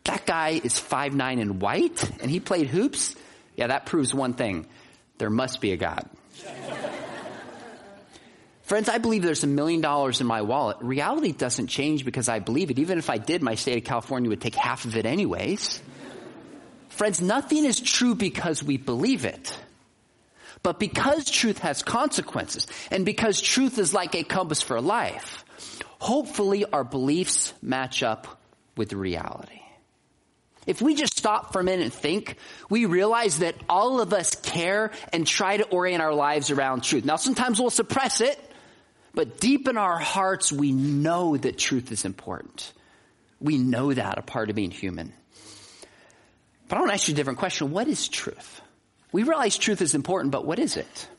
That 0.05 0.25
guy 0.25 0.59
is 0.63 0.73
5'9 0.73 1.41
and 1.41 1.61
white 1.61 2.09
and 2.21 2.31
he 2.31 2.39
played 2.39 2.67
hoops? 2.67 3.15
Yeah, 3.55 3.67
that 3.67 3.85
proves 3.85 4.13
one 4.13 4.33
thing. 4.33 4.67
There 5.17 5.29
must 5.29 5.61
be 5.61 5.73
a 5.73 5.77
God. 5.77 6.09
Friends, 8.67 8.89
I 8.89 8.97
believe 8.97 9.23
there's 9.23 9.45
a 9.45 9.47
million 9.47 9.79
dollars 9.79 10.19
in 10.19 10.27
my 10.27 10.41
wallet. 10.41 10.75
Reality 10.81 11.31
doesn't 11.31 11.67
change 11.67 12.03
because 12.03 12.27
I 12.27 12.39
believe 12.39 12.69
it. 12.69 12.79
Even 12.79 12.97
if 12.97 13.09
I 13.09 13.17
did, 13.17 13.41
my 13.41 13.55
state 13.55 13.77
of 13.77 13.85
California 13.85 14.29
would 14.29 14.41
take 14.41 14.55
half 14.55 14.83
of 14.83 14.97
it 14.97 15.05
anyways. 15.05 15.81
Friends, 16.89 17.21
nothing 17.21 17.63
is 17.63 17.79
true 17.79 18.13
because 18.13 18.61
we 18.61 18.75
believe 18.75 19.23
it. 19.23 19.57
But 20.63 20.79
because 20.79 21.31
truth 21.31 21.59
has 21.59 21.81
consequences, 21.81 22.67
and 22.91 23.05
because 23.05 23.39
truth 23.39 23.77
is 23.77 23.93
like 23.93 24.15
a 24.15 24.23
compass 24.23 24.61
for 24.61 24.81
life, 24.81 25.45
hopefully 25.99 26.65
our 26.65 26.83
beliefs 26.83 27.53
match 27.61 28.03
up 28.03 28.27
with 28.75 28.91
reality. 28.91 29.61
If 30.65 30.81
we 30.81 30.93
just 30.95 31.17
stop 31.17 31.53
for 31.53 31.61
a 31.61 31.63
minute 31.63 31.83
and 31.83 31.93
think, 31.93 32.35
we 32.69 32.83
realize 32.83 33.39
that 33.39 33.55
all 33.69 34.01
of 34.01 34.11
us 34.11 34.35
care 34.35 34.91
and 35.13 35.25
try 35.25 35.55
to 35.55 35.63
orient 35.63 36.01
our 36.01 36.13
lives 36.13 36.51
around 36.51 36.83
truth. 36.83 37.05
Now 37.05 37.15
sometimes 37.15 37.61
we'll 37.61 37.69
suppress 37.69 38.19
it, 38.19 38.37
but 39.17 39.39
deep 39.39 39.67
in 39.67 39.77
our 39.77 39.97
hearts, 39.97 40.51
we 40.51 40.71
know 40.71 41.35
that 41.35 41.57
truth 41.57 41.91
is 41.91 42.05
important. 42.05 42.71
We 43.41 43.57
know 43.57 43.91
that 43.91 44.19
a 44.19 44.21
part 44.21 44.51
of 44.51 44.55
being 44.55 44.69
human. 44.69 45.11
But 46.67 46.75
I 46.75 46.81
want 46.81 46.91
to 46.91 46.93
ask 46.93 47.07
you 47.07 47.15
a 47.15 47.17
different 47.17 47.39
question. 47.39 47.71
What 47.71 47.87
is 47.87 48.07
truth? 48.07 48.61
We 49.11 49.23
realize 49.23 49.57
truth 49.57 49.81
is 49.81 49.95
important, 49.95 50.31
but 50.31 50.45
what 50.45 50.59
is 50.59 50.77
it? 50.77 51.09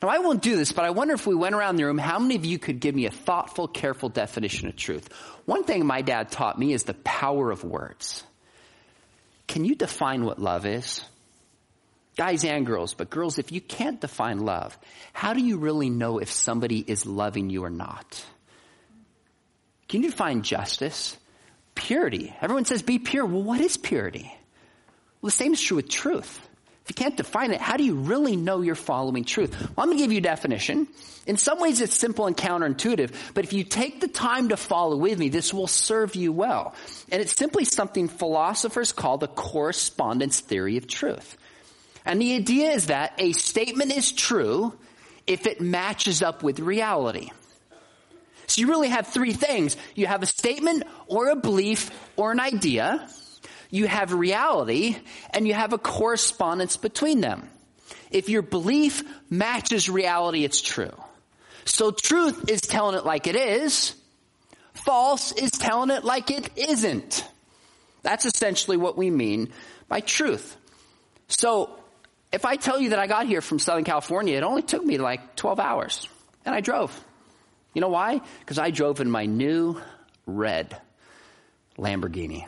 Now, 0.00 0.10
I 0.10 0.18
won't 0.18 0.42
do 0.42 0.54
this, 0.54 0.70
but 0.70 0.84
I 0.84 0.90
wonder 0.90 1.14
if 1.14 1.26
we 1.26 1.34
went 1.34 1.56
around 1.56 1.74
the 1.74 1.86
room, 1.86 1.98
how 1.98 2.20
many 2.20 2.36
of 2.36 2.44
you 2.44 2.56
could 2.56 2.78
give 2.78 2.94
me 2.94 3.06
a 3.06 3.10
thoughtful, 3.10 3.66
careful 3.66 4.10
definition 4.10 4.68
of 4.68 4.76
truth? 4.76 5.12
One 5.44 5.64
thing 5.64 5.84
my 5.84 6.02
dad 6.02 6.30
taught 6.30 6.56
me 6.56 6.72
is 6.72 6.84
the 6.84 6.94
power 6.94 7.50
of 7.50 7.64
words. 7.64 8.22
Can 9.48 9.64
you 9.64 9.74
define 9.74 10.24
what 10.24 10.38
love 10.38 10.66
is? 10.66 11.02
Guys 12.18 12.44
and 12.44 12.66
girls, 12.66 12.94
but 12.94 13.08
girls, 13.08 13.38
if 13.38 13.52
you 13.52 13.60
can't 13.60 14.00
define 14.00 14.40
love, 14.40 14.76
how 15.12 15.32
do 15.32 15.40
you 15.40 15.56
really 15.56 15.88
know 15.88 16.18
if 16.18 16.30
somebody 16.30 16.84
is 16.86 17.06
loving 17.06 17.48
you 17.48 17.64
or 17.64 17.70
not? 17.70 18.26
Can 19.88 20.02
you 20.02 20.10
define 20.10 20.42
justice? 20.42 21.16
Purity. 21.76 22.34
Everyone 22.42 22.64
says 22.64 22.82
be 22.82 22.98
pure. 22.98 23.24
Well, 23.24 23.44
what 23.44 23.60
is 23.60 23.76
purity? 23.76 24.34
Well, 25.22 25.28
the 25.28 25.36
same 25.36 25.52
is 25.52 25.62
true 25.62 25.76
with 25.76 25.88
truth. 25.88 26.44
If 26.84 26.90
you 26.90 26.94
can't 27.04 27.16
define 27.16 27.52
it, 27.52 27.60
how 27.60 27.76
do 27.76 27.84
you 27.84 27.94
really 27.94 28.34
know 28.34 28.62
you're 28.62 28.74
following 28.74 29.24
truth? 29.24 29.54
Well, 29.60 29.84
I'm 29.84 29.86
going 29.86 29.98
to 29.98 30.02
give 30.02 30.10
you 30.10 30.18
a 30.18 30.22
definition. 30.22 30.88
In 31.26 31.36
some 31.36 31.60
ways, 31.60 31.80
it's 31.80 31.94
simple 31.94 32.26
and 32.26 32.36
counterintuitive, 32.36 33.34
but 33.34 33.44
if 33.44 33.52
you 33.52 33.62
take 33.62 34.00
the 34.00 34.08
time 34.08 34.48
to 34.48 34.56
follow 34.56 34.96
with 34.96 35.18
me, 35.18 35.28
this 35.28 35.54
will 35.54 35.66
serve 35.66 36.16
you 36.16 36.32
well. 36.32 36.74
And 37.12 37.22
it's 37.22 37.36
simply 37.36 37.64
something 37.64 38.08
philosophers 38.08 38.92
call 38.92 39.18
the 39.18 39.28
correspondence 39.28 40.40
theory 40.40 40.78
of 40.78 40.88
truth. 40.88 41.36
And 42.08 42.22
the 42.22 42.34
idea 42.36 42.70
is 42.70 42.86
that 42.86 43.12
a 43.18 43.32
statement 43.32 43.92
is 43.92 44.10
true 44.10 44.72
if 45.26 45.46
it 45.46 45.60
matches 45.60 46.22
up 46.22 46.42
with 46.42 46.58
reality. 46.58 47.30
So 48.46 48.62
you 48.62 48.68
really 48.68 48.88
have 48.88 49.08
three 49.08 49.34
things. 49.34 49.76
You 49.94 50.06
have 50.06 50.22
a 50.22 50.26
statement 50.26 50.84
or 51.06 51.28
a 51.28 51.36
belief 51.36 51.90
or 52.16 52.32
an 52.32 52.40
idea. 52.40 53.06
You 53.70 53.86
have 53.86 54.14
reality 54.14 54.96
and 55.30 55.46
you 55.46 55.52
have 55.52 55.74
a 55.74 55.78
correspondence 55.78 56.78
between 56.78 57.20
them. 57.20 57.46
If 58.10 58.30
your 58.30 58.40
belief 58.40 59.04
matches 59.28 59.90
reality, 59.90 60.44
it's 60.44 60.62
true. 60.62 60.94
So 61.66 61.90
truth 61.90 62.48
is 62.48 62.62
telling 62.62 62.96
it 62.96 63.04
like 63.04 63.26
it 63.26 63.36
is. 63.36 63.94
False 64.72 65.32
is 65.32 65.50
telling 65.50 65.90
it 65.90 66.04
like 66.04 66.30
it 66.30 66.48
isn't. 66.56 67.22
That's 68.02 68.24
essentially 68.24 68.78
what 68.78 68.96
we 68.96 69.10
mean 69.10 69.52
by 69.88 70.00
truth. 70.00 70.56
So 71.28 71.77
if 72.32 72.44
I 72.44 72.56
tell 72.56 72.80
you 72.80 72.90
that 72.90 72.98
I 72.98 73.06
got 73.06 73.26
here 73.26 73.40
from 73.40 73.58
Southern 73.58 73.84
California, 73.84 74.36
it 74.36 74.42
only 74.42 74.62
took 74.62 74.84
me 74.84 74.98
like 74.98 75.36
12 75.36 75.60
hours. 75.60 76.08
And 76.44 76.54
I 76.54 76.60
drove. 76.60 76.98
You 77.74 77.80
know 77.80 77.88
why? 77.88 78.20
Because 78.40 78.58
I 78.58 78.70
drove 78.70 79.00
in 79.00 79.10
my 79.10 79.26
new 79.26 79.80
red 80.26 80.76
Lamborghini. 81.78 82.46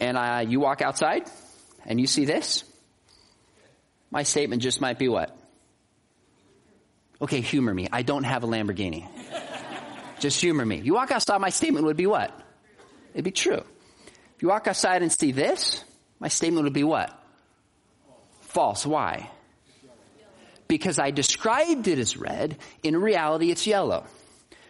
And 0.00 0.16
uh, 0.16 0.44
you 0.46 0.58
walk 0.58 0.82
outside 0.82 1.28
and 1.86 2.00
you 2.00 2.06
see 2.06 2.24
this. 2.24 2.64
My 4.10 4.24
statement 4.24 4.62
just 4.62 4.80
might 4.80 4.98
be 4.98 5.08
what? 5.08 5.36
Okay, 7.20 7.40
humor 7.40 7.72
me. 7.72 7.88
I 7.92 8.02
don't 8.02 8.24
have 8.24 8.42
a 8.42 8.46
Lamborghini. 8.48 9.06
just 10.18 10.40
humor 10.40 10.66
me. 10.66 10.80
You 10.80 10.94
walk 10.94 11.12
outside, 11.12 11.40
my 11.40 11.50
statement 11.50 11.86
would 11.86 11.96
be 11.96 12.06
what? 12.06 12.36
It'd 13.14 13.24
be 13.24 13.30
true. 13.30 13.62
If 14.36 14.42
you 14.42 14.48
walk 14.48 14.66
outside 14.66 15.02
and 15.02 15.12
see 15.12 15.30
this, 15.30 15.84
my 16.22 16.28
statement 16.28 16.62
would 16.62 16.72
be 16.72 16.84
what? 16.84 17.12
False. 18.42 18.86
Why? 18.86 19.28
Because 20.68 21.00
I 21.00 21.10
described 21.10 21.88
it 21.88 21.98
as 21.98 22.16
red. 22.16 22.56
In 22.84 22.96
reality, 22.96 23.50
it's 23.50 23.66
yellow. 23.66 24.04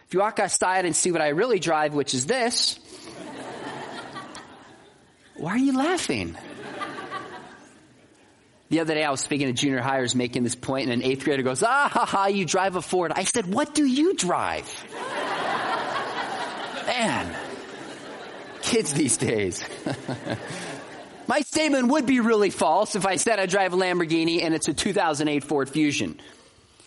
If 0.07 0.15
you 0.15 0.19
walk 0.19 0.39
outside 0.39 0.85
and 0.85 0.95
see 0.95 1.11
what 1.11 1.21
I 1.21 1.27
really 1.27 1.59
drive, 1.59 1.93
which 1.93 2.15
is 2.15 2.25
this, 2.25 2.79
why 5.35 5.51
are 5.51 5.59
you 5.59 5.77
laughing? 5.77 6.35
The 8.69 8.79
other 8.79 8.95
day 8.95 9.03
I 9.03 9.11
was 9.11 9.21
speaking 9.21 9.45
to 9.45 9.53
junior 9.53 9.79
hires 9.79 10.15
making 10.15 10.41
this 10.41 10.55
point 10.55 10.89
and 10.89 11.03
an 11.03 11.07
eighth 11.07 11.23
grader 11.23 11.43
goes, 11.43 11.61
ah 11.61 11.87
ha 11.87 12.05
ha, 12.05 12.25
you 12.25 12.45
drive 12.45 12.77
a 12.77 12.81
Ford. 12.81 13.11
I 13.15 13.25
said, 13.25 13.53
what 13.53 13.75
do 13.75 13.85
you 13.85 14.15
drive? 14.15 14.67
Man, 16.87 17.35
kids 18.63 18.91
these 18.95 19.17
days. 19.17 19.63
My 21.27 21.41
statement 21.41 21.87
would 21.87 22.05
be 22.05 22.19
really 22.19 22.49
false 22.49 22.95
if 22.95 23.05
I 23.05 23.15
said 23.15 23.39
I 23.39 23.45
drive 23.45 23.73
a 23.73 23.77
Lamborghini 23.77 24.43
and 24.43 24.53
it's 24.53 24.67
a 24.67 24.73
2008 24.73 25.43
Ford 25.43 25.69
Fusion. 25.69 26.19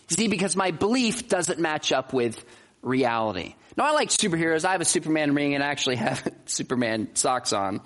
See, 0.09 0.27
because 0.27 0.55
my 0.55 0.71
belief 0.71 1.27
doesn't 1.27 1.59
match 1.59 1.91
up 1.91 2.13
with 2.13 2.43
reality. 2.81 3.55
Now, 3.75 3.85
I 3.85 3.91
like 3.91 4.09
superheroes. 4.09 4.63
I 4.63 4.71
have 4.73 4.81
a 4.81 4.85
Superman 4.85 5.33
ring 5.33 5.53
and 5.53 5.63
I 5.63 5.67
actually 5.67 5.97
have 5.97 6.27
Superman 6.45 7.09
socks 7.15 7.51
on. 7.51 7.81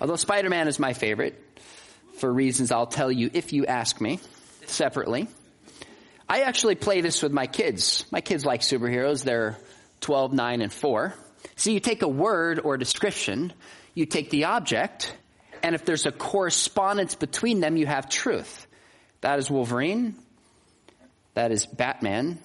Although 0.00 0.16
Spider-Man 0.16 0.66
is 0.66 0.78
my 0.78 0.94
favorite 0.94 1.38
for 2.18 2.32
reasons 2.32 2.72
I'll 2.72 2.86
tell 2.86 3.12
you 3.12 3.30
if 3.32 3.52
you 3.52 3.66
ask 3.66 4.00
me 4.00 4.18
separately. 4.66 5.28
I 6.28 6.40
actually 6.40 6.74
play 6.74 7.00
this 7.02 7.22
with 7.22 7.32
my 7.32 7.46
kids. 7.46 8.06
My 8.10 8.20
kids 8.20 8.44
like 8.44 8.62
superheroes. 8.62 9.22
They're 9.22 9.58
12, 10.00 10.32
9, 10.32 10.62
and 10.62 10.72
4. 10.72 11.14
So 11.56 11.70
you 11.70 11.80
take 11.80 12.02
a 12.02 12.08
word 12.08 12.60
or 12.62 12.76
description, 12.76 13.52
you 13.94 14.06
take 14.06 14.30
the 14.30 14.44
object, 14.44 15.14
and 15.62 15.74
if 15.74 15.84
there's 15.84 16.06
a 16.06 16.12
correspondence 16.12 17.14
between 17.14 17.60
them, 17.60 17.76
you 17.76 17.86
have 17.86 18.08
truth. 18.08 18.66
That 19.20 19.38
is 19.38 19.50
Wolverine, 19.50 20.16
that 21.34 21.52
is 21.52 21.66
Batman, 21.66 22.38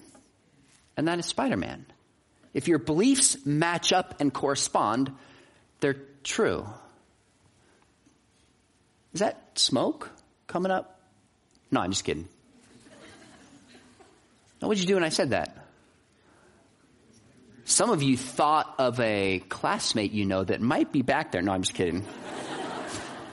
and 0.96 1.08
that 1.08 1.18
is 1.18 1.26
Spider 1.26 1.56
Man. 1.56 1.86
If 2.54 2.68
your 2.68 2.78
beliefs 2.78 3.44
match 3.44 3.92
up 3.92 4.20
and 4.20 4.32
correspond, 4.32 5.12
they're 5.80 6.00
true. 6.22 6.66
Is 9.12 9.20
that 9.20 9.58
smoke 9.58 10.10
coming 10.46 10.70
up? 10.70 11.00
No, 11.70 11.80
I'm 11.80 11.90
just 11.90 12.04
kidding. 12.04 12.28
Now, 14.60 14.68
what 14.68 14.76
did 14.76 14.82
you 14.82 14.88
do 14.88 14.94
when 14.94 15.04
I 15.04 15.10
said 15.10 15.30
that? 15.30 15.56
Some 17.64 17.90
of 17.90 18.02
you 18.02 18.16
thought 18.16 18.74
of 18.78 18.98
a 18.98 19.40
classmate 19.48 20.12
you 20.12 20.24
know 20.24 20.42
that 20.42 20.60
might 20.60 20.90
be 20.90 21.02
back 21.02 21.32
there. 21.32 21.42
No, 21.42 21.52
I'm 21.52 21.62
just 21.62 21.74
kidding. 21.74 22.04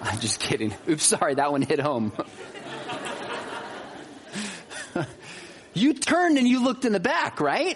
I'm 0.12 0.20
just 0.20 0.40
kidding. 0.40 0.74
Oops, 0.88 1.04
sorry, 1.04 1.34
that 1.36 1.52
one 1.52 1.64
hit 1.64 1.80
home. 1.80 2.14
you 5.74 5.96
turned 5.96 6.38
and 6.38 6.48
you 6.48 6.64
looked 6.64 6.86
in 6.86 6.94
the 6.94 7.00
back, 7.00 7.40
right? 7.40 7.76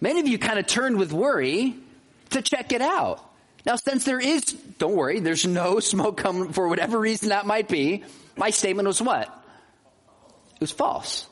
Many 0.00 0.20
of 0.20 0.26
you 0.26 0.38
kind 0.38 0.58
of 0.58 0.66
turned 0.66 0.96
with 0.96 1.12
worry 1.12 1.74
to 2.30 2.40
check 2.40 2.72
it 2.72 2.80
out. 2.80 3.22
Now, 3.66 3.76
since 3.76 4.04
there 4.04 4.18
is, 4.18 4.42
don't 4.78 4.94
worry, 4.96 5.20
there's 5.20 5.46
no 5.46 5.80
smoke 5.80 6.16
coming 6.16 6.52
for 6.52 6.66
whatever 6.68 6.98
reason 6.98 7.28
that 7.28 7.44
might 7.46 7.68
be, 7.68 8.04
my 8.36 8.48
statement 8.50 8.88
was 8.88 9.02
what? 9.02 9.28
It 10.54 10.60
was 10.60 10.70
false. 10.72 11.26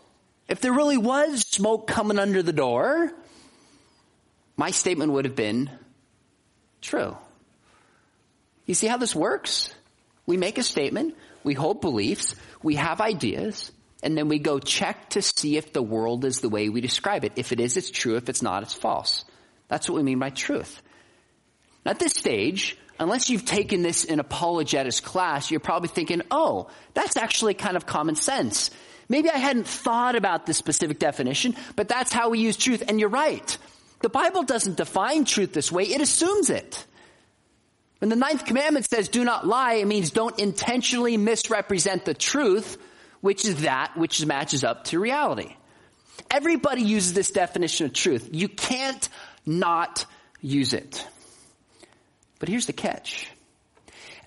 If 0.47 0.61
there 0.61 0.75
really 0.75 0.99
was 0.99 1.41
smoke 1.41 1.87
coming 1.87 2.19
under 2.19 2.43
the 2.43 2.53
door, 2.53 3.11
my 4.59 4.73
statement 4.73 5.13
would 5.13 5.25
have 5.25 5.37
been 5.37 5.71
true. 6.83 7.17
You 8.67 8.75
see 8.75 8.89
how 8.89 8.99
this 8.99 9.15
works? 9.15 9.73
We 10.27 10.37
make 10.37 10.59
a 10.59 10.63
statement, 10.63 11.17
we 11.45 11.55
hold 11.55 11.81
beliefs, 11.81 12.37
we 12.63 12.77
have 12.77 13.01
ideas, 13.01 13.73
and 14.03 14.17
then 14.17 14.29
we 14.29 14.39
go 14.39 14.59
check 14.59 15.11
to 15.11 15.23
see 15.23 15.57
if 15.57 15.73
the 15.73 15.83
world 15.83 16.25
is 16.25 16.41
the 16.41 16.49
way 16.49 16.69
we 16.69 16.81
describe 16.81 17.25
it. 17.25 17.33
If 17.37 17.53
it 17.53 17.61
is, 17.61 17.77
it's 17.77 17.91
true. 17.91 18.17
If 18.17 18.29
it's 18.29 18.43
not, 18.43 18.63
it's 18.63 18.75
false. 18.75 19.25
That's 19.69 19.89
what 19.89 19.97
we 19.97 20.03
mean 20.03 20.19
by 20.19 20.31
truth. 20.31 20.83
At 21.87 21.99
this 21.99 22.13
stage, 22.13 22.77
unless 22.99 23.31
you've 23.31 23.45
taken 23.45 23.83
this 23.83 24.05
in 24.05 24.21
apologetics 24.21 25.01
class, 25.01 25.51
you're 25.51 25.61
probably 25.61 25.89
thinking, 25.89 26.23
oh, 26.31 26.69
that's 26.95 27.17
actually 27.17 27.55
kind 27.55 27.77
of 27.77 27.87
common 27.87 28.17
sense. 28.17 28.71
Maybe 29.09 29.31
I 29.31 29.39
hadn't 29.39 29.67
thought 29.67 30.15
about 30.15 30.47
this 30.47 30.57
specific 30.57 30.99
definition, 30.99 31.55
but 31.77 31.89
that's 31.89 32.13
how 32.13 32.31
we 32.31 32.39
use 32.39 32.57
truth. 32.57 32.83
And 32.87 32.99
you're 32.99 33.09
right. 33.09 33.59
The 34.01 34.09
Bible 34.09 34.43
doesn't 34.43 34.77
define 34.77 35.25
truth 35.25 35.53
this 35.53 35.71
way, 35.71 35.85
it 35.85 36.01
assumes 36.01 36.51
it. 36.51 36.87
When 38.03 38.09
the 38.09 38.17
ninth 38.17 38.47
commandment 38.47 38.85
says 38.91 39.09
do 39.09 39.23
not 39.23 39.47
lie, 39.47 39.75
it 39.75 39.87
means 39.87 40.11
don't 40.11 40.37
intentionally 40.41 41.17
misrepresent 41.17 42.05
the 42.05 42.15
truth, 42.15 42.77
which 43.21 43.45
is 43.45 43.63
that 43.63 43.97
which 43.97 44.27
matches 44.27 44.65
up 44.65 44.83
to 44.87 44.99
reality. 44.99 45.55
Everybody 46.29 46.83
uses 46.83 47.15
this 47.15 47.31
definition 47.31 47.87
of 47.87 47.93
truth. 47.93 48.31
You 48.33 48.49
can't 48.49 49.09
not 49.47 50.05
use 50.41 50.73
it. 50.73 51.07
But 52.41 52.49
here's 52.49 52.67
the 52.67 52.73
catch. 52.73 53.29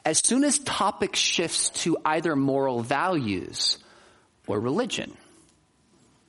As 0.05 0.19
soon 0.19 0.45
as 0.45 0.57
topic 0.57 1.17
shifts 1.17 1.69
to 1.83 1.97
either 2.05 2.33
moral 2.33 2.81
values 2.81 3.77
or 4.47 4.57
religion, 4.57 5.17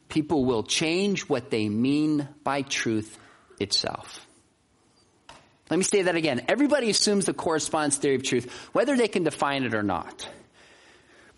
people 0.09 0.45
will 0.45 0.65
change 0.65 1.29
what 1.29 1.51
they 1.51 1.69
mean 1.69 2.27
by 2.43 2.63
truth 2.63 3.17
itself. 3.61 4.26
Let 5.71 5.79
me 5.79 5.83
say 5.85 6.03
that 6.03 6.15
again. 6.15 6.45
Everybody 6.49 6.91
assumes 6.91 7.25
the 7.25 7.35
correspondence 7.35 7.97
theory 7.97 8.15
of 8.15 8.23
truth, 8.23 8.51
whether 8.73 8.97
they 8.97 9.09
can 9.09 9.25
define 9.25 9.65
it 9.65 9.75
or 9.75 9.83
not. 9.83 10.29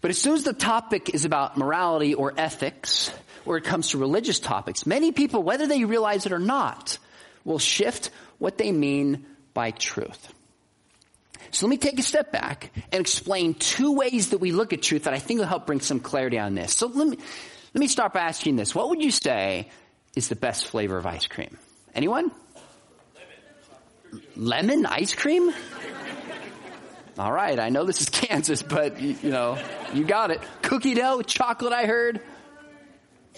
But 0.00 0.10
as 0.10 0.18
soon 0.18 0.34
as 0.34 0.44
the 0.44 0.52
topic 0.52 1.14
is 1.14 1.24
about 1.24 1.56
morality 1.56 2.14
or 2.14 2.34
ethics, 2.36 3.10
or 3.46 3.56
it 3.56 3.64
comes 3.64 3.90
to 3.90 3.98
religious 3.98 4.38
topics, 4.38 4.86
many 4.86 5.12
people, 5.12 5.42
whether 5.42 5.66
they 5.66 5.84
realize 5.84 6.26
it 6.26 6.32
or 6.32 6.38
not, 6.38 6.98
will 7.44 7.58
shift 7.58 8.10
what 8.38 8.58
they 8.58 8.70
mean 8.70 9.26
by 9.54 9.70
truth. 9.70 10.32
So 11.50 11.66
let 11.66 11.70
me 11.70 11.78
take 11.78 11.98
a 11.98 12.02
step 12.02 12.30
back 12.30 12.70
and 12.92 13.00
explain 13.00 13.54
two 13.54 13.94
ways 13.94 14.30
that 14.30 14.38
we 14.38 14.52
look 14.52 14.72
at 14.72 14.82
truth 14.82 15.04
that 15.04 15.14
I 15.14 15.18
think 15.18 15.40
will 15.40 15.46
help 15.46 15.66
bring 15.66 15.80
some 15.80 15.98
clarity 15.98 16.38
on 16.38 16.54
this. 16.54 16.74
So 16.74 16.86
let 16.88 17.08
me, 17.08 17.16
let 17.74 17.80
me 17.80 17.88
start 17.88 18.12
by 18.12 18.20
asking 18.20 18.56
this. 18.56 18.74
What 18.74 18.90
would 18.90 19.02
you 19.02 19.10
say 19.10 19.70
is 20.14 20.28
the 20.28 20.36
best 20.36 20.66
flavor 20.66 20.98
of 20.98 21.06
ice 21.06 21.26
cream? 21.26 21.56
Anyone? 21.94 22.30
Lemon, 24.36 24.86
ice 24.86 25.14
cream? 25.14 25.52
All 27.18 27.32
right, 27.32 27.58
I 27.58 27.68
know 27.68 27.84
this 27.84 28.00
is 28.00 28.08
Kansas, 28.10 28.62
but 28.62 29.00
you, 29.00 29.16
you 29.22 29.30
know, 29.30 29.58
you 29.92 30.04
got 30.04 30.30
it. 30.30 30.40
Cookie 30.62 30.94
dough, 30.94 31.22
chocolate, 31.22 31.72
I 31.72 31.86
heard. 31.86 32.20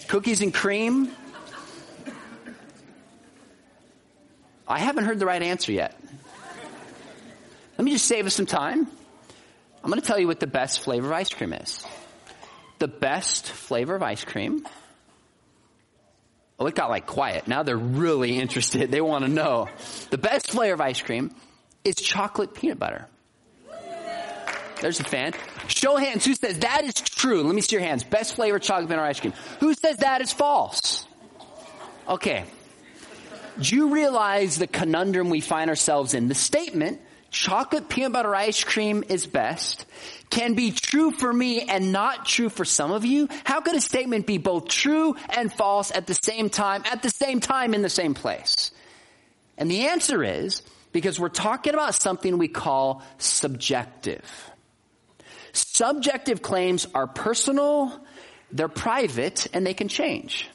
Cookies 0.07 0.41
and 0.41 0.53
cream. 0.53 1.11
I 4.67 4.79
haven't 4.79 5.05
heard 5.05 5.19
the 5.19 5.25
right 5.25 5.41
answer 5.41 5.71
yet. 5.71 5.99
Let 7.77 7.85
me 7.85 7.91
just 7.91 8.05
save 8.05 8.25
us 8.25 8.35
some 8.35 8.45
time. 8.45 8.87
I'm 9.83 9.89
going 9.89 9.99
to 9.99 10.05
tell 10.07 10.19
you 10.19 10.27
what 10.27 10.39
the 10.39 10.47
best 10.47 10.81
flavor 10.81 11.07
of 11.07 11.13
ice 11.13 11.29
cream 11.29 11.51
is. 11.53 11.83
The 12.77 12.87
best 12.87 13.47
flavor 13.47 13.95
of 13.95 14.03
ice 14.03 14.23
cream. 14.23 14.65
Oh, 16.61 16.67
it 16.67 16.75
got 16.75 16.91
like 16.91 17.07
quiet. 17.07 17.47
Now 17.47 17.63
they're 17.63 17.75
really 17.75 18.37
interested. 18.39 18.91
They 18.91 19.01
want 19.01 19.25
to 19.25 19.31
know. 19.31 19.67
The 20.11 20.19
best 20.19 20.51
flavor 20.51 20.75
of 20.75 20.81
ice 20.81 21.01
cream 21.01 21.33
is 21.83 21.95
chocolate 21.95 22.53
peanut 22.53 22.77
butter. 22.77 23.07
There's 24.79 24.99
a 24.99 25.03
fan. 25.03 25.33
Show 25.67 25.95
hands. 25.97 26.23
Who 26.23 26.35
says 26.35 26.59
that 26.59 26.83
is 26.83 26.93
true? 26.93 27.41
Let 27.41 27.55
me 27.55 27.61
see 27.61 27.77
your 27.77 27.83
hands. 27.83 28.03
Best 28.03 28.35
flavor 28.35 28.59
chocolate 28.59 28.89
peanut 28.89 29.03
ice 29.03 29.19
cream. 29.19 29.33
Who 29.59 29.73
says 29.73 29.97
that 29.97 30.21
is 30.21 30.31
false? 30.31 31.07
Okay. 32.07 32.45
Do 33.59 33.75
you 33.75 33.93
realize 33.93 34.59
the 34.59 34.67
conundrum 34.67 35.31
we 35.31 35.41
find 35.41 35.67
ourselves 35.67 36.13
in? 36.13 36.27
The 36.27 36.35
statement 36.35 37.01
chocolate 37.31 37.89
peanut 37.89 38.11
butter 38.11 38.35
ice 38.35 38.63
cream 38.63 39.03
is 39.09 39.25
best 39.25 39.85
can 40.31 40.53
be 40.53 40.71
true 40.71 41.11
for 41.11 41.31
me 41.31 41.61
and 41.61 41.91
not 41.91 42.25
true 42.25 42.49
for 42.49 42.65
some 42.65 42.91
of 42.91 43.05
you? 43.05 43.27
How 43.43 43.59
could 43.59 43.75
a 43.75 43.81
statement 43.81 44.25
be 44.25 44.37
both 44.37 44.67
true 44.69 45.15
and 45.29 45.53
false 45.53 45.91
at 45.91 46.07
the 46.07 46.13
same 46.13 46.49
time, 46.49 46.83
at 46.89 47.03
the 47.03 47.09
same 47.09 47.41
time 47.41 47.73
in 47.73 47.81
the 47.81 47.89
same 47.89 48.13
place? 48.13 48.71
And 49.57 49.69
the 49.69 49.87
answer 49.87 50.23
is 50.23 50.63
because 50.93 51.19
we're 51.19 51.29
talking 51.29 51.73
about 51.73 51.95
something 51.95 52.37
we 52.37 52.47
call 52.47 53.03
subjective. 53.17 54.23
Subjective 55.51 56.41
claims 56.41 56.87
are 56.95 57.07
personal, 57.07 58.01
they're 58.53 58.69
private, 58.69 59.47
and 59.53 59.67
they 59.67 59.73
can 59.73 59.89
change. 59.89 60.49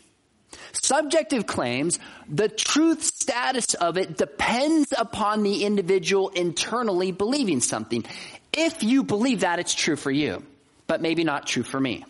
Subjective 0.73 1.47
claims, 1.47 1.99
the 2.29 2.49
truth 2.49 3.03
status 3.03 3.75
of 3.75 3.97
it 3.97 4.17
depends 4.17 4.93
upon 4.97 5.43
the 5.43 5.65
individual 5.65 6.29
internally 6.31 7.13
believing 7.13 7.61
something. 7.61 8.05
If 8.53 8.83
you 8.83 9.03
believe 9.03 9.41
that, 9.41 9.59
it's 9.59 9.75
true 9.75 9.97
for 9.97 10.11
you, 10.11 10.43
but 10.87 11.03
maybe 11.03 11.25
not 11.25 11.47
true 11.47 11.63
for 11.63 11.81
me. 11.81 12.05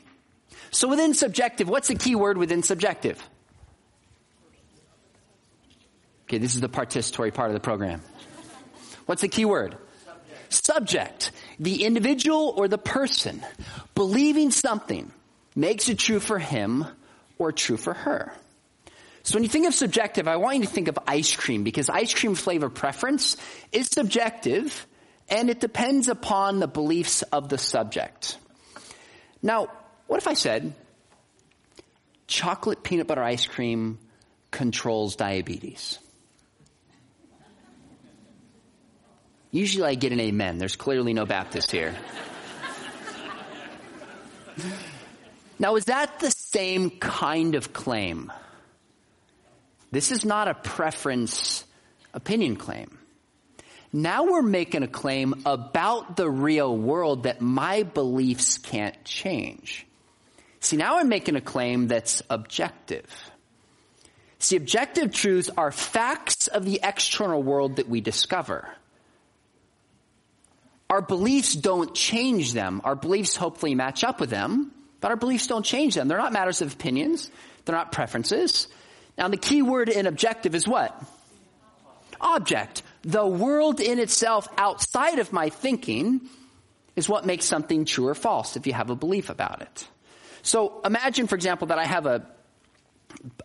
So 0.71 0.89
within 0.89 1.15
subjective, 1.15 1.69
what's 1.69 1.89
the 1.89 1.95
key 1.95 2.15
word 2.15 2.39
within 2.39 2.63
subjective? 2.63 3.23
Okay, 6.25 6.39
this 6.39 6.55
is 6.55 6.61
the 6.61 6.69
participatory 6.69 7.33
part 7.33 7.51
of 7.51 7.55
the 7.55 7.61
program. 7.61 8.03
What's 9.07 9.23
the 9.23 9.29
key 9.29 9.45
word? 9.45 9.77
Subject. 10.05 10.53
Subject. 10.53 11.33
The 11.61 11.85
individual 11.85 12.53
or 12.57 12.67
the 12.67 12.79
person 12.79 13.45
believing 13.95 14.51
something 14.51 15.13
makes 15.55 15.89
it 15.89 15.99
true 15.99 16.21
for 16.21 16.39
him 16.39 16.85
or 17.39 17.53
true 17.53 17.77
for 17.77 17.95
her. 17.95 18.33
So 19.23 19.35
when 19.35 19.43
you 19.43 19.49
think 19.49 19.67
of 19.67 19.75
subjective, 19.75 20.29
I 20.29 20.37
want 20.37 20.59
you 20.59 20.65
to 20.65 20.71
think 20.71 20.89
of 20.89 20.99
ice 21.07 21.35
cream 21.35 21.65
because 21.65 21.91
ice 21.91 22.15
cream 22.15 22.37
flavor 22.37 22.71
preference 22.71 23.37
is 23.73 23.89
subjective 23.89 24.87
and 25.29 25.51
it 25.51 25.59
depends 25.59 26.09
upon 26.09 26.61
the 26.61 26.69
beliefs 26.69 27.23
of 27.23 27.49
the 27.49 27.59
subject. 27.59 28.39
Now, 29.43 29.69
what 30.07 30.19
if 30.19 30.29
I 30.29 30.35
said 30.35 30.75
chocolate 32.29 32.83
peanut 32.85 33.09
butter 33.09 33.23
ice 33.23 33.47
cream 33.47 33.99
controls 34.51 35.17
diabetes? 35.17 35.99
Usually 39.51 39.89
I 39.89 39.95
get 39.95 40.13
an 40.13 40.21
amen. 40.21 40.59
There's 40.59 40.77
clearly 40.77 41.15
no 41.15 41.25
Baptist 41.25 41.71
here. 41.71 41.95
now, 45.59 45.77
is 45.77 45.87
that 45.87 46.21
the 46.21 46.31
same 46.57 46.89
kind 46.89 47.55
of 47.55 47.75
claim? 47.75 48.33
This 49.91 50.11
is 50.11 50.25
not 50.25 50.49
a 50.49 50.55
preference 50.55 51.65
opinion 52.15 52.57
claim. 52.57 52.97
Now 53.93 54.25
we're 54.25 54.41
making 54.41 54.83
a 54.83 54.89
claim 54.89 55.43
about 55.45 56.17
the 56.17 56.31
real 56.31 56.75
world 56.75 57.25
that 57.25 57.43
my 57.43 57.83
beliefs 57.83 58.57
can't 58.57 58.97
change. 59.05 59.87
See, 60.61 60.79
now 60.79 60.99
I'm 60.99 61.11
making 61.11 61.37
a 61.37 61.43
claim 61.43 61.89
that's 61.89 62.23
objective. 62.31 63.05
See, 64.39 64.57
objective 64.57 65.13
truths 65.13 65.51
are 65.59 65.71
facts 65.71 66.47
of 66.47 66.65
the 66.65 66.81
external 66.83 67.43
world 67.43 67.77
that 67.77 67.89
we 67.89 68.01
discover. 68.01 68.67
Our 70.89 71.03
beliefs 71.03 71.55
don't 71.55 71.95
change 71.95 72.55
them. 72.55 72.81
Our 72.83 72.97
beliefs 72.97 73.37
hopefully 73.37 73.75
match 73.75 74.05
up 74.05 74.21
with 74.21 74.31
them, 74.31 74.73
but 75.07 75.13
our 75.13 75.17
beliefs 75.17 75.47
don't 75.47 75.65
change 75.65 75.95
them. 75.95 76.09
They're 76.09 76.19
not 76.19 76.33
matters 76.33 76.63
of 76.63 76.73
opinions. 76.73 77.31
They're 77.65 77.77
not 77.77 77.93
preferences. 77.93 78.67
Now 79.17 79.29
the 79.29 79.37
key 79.37 79.63
word 79.63 79.89
in 79.89 80.05
objective 80.05 80.53
is 80.57 80.67
what? 80.67 81.01
Object. 82.21 82.83
The 83.03 83.25
world 83.25 83.79
in 83.79 84.01
itself 84.01 84.49
outside 84.59 85.21
of 85.21 85.33
my 85.33 85.49
thinking 85.49 86.23
is 86.97 87.09
what 87.09 87.25
makes 87.25 87.45
something 87.45 87.85
true 87.85 88.09
or 88.09 88.17
false 88.17 88.57
if 88.57 88.67
you 88.67 88.73
have 88.73 88.91
a 88.91 88.97
belief 88.97 89.31
about 89.31 89.63
it. 89.63 89.87
So 90.43 90.81
imagine, 90.85 91.29
for 91.29 91.37
example, 91.37 91.69
that 91.69 91.79
I 91.79 91.85
have 91.85 92.07
a, 92.07 92.27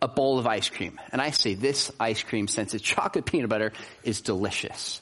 a 0.01 0.07
bowl 0.07 0.39
of 0.39 0.47
ice 0.47 0.67
cream 0.67 0.99
and 1.11 1.21
I 1.21 1.29
say 1.29 1.53
this 1.53 1.91
ice 1.99 2.23
cream, 2.23 2.47
since 2.47 2.73
it's 2.73 2.83
chocolate 2.95 3.27
peanut 3.27 3.51
butter, 3.51 3.71
is 4.03 4.21
delicious. 4.21 4.99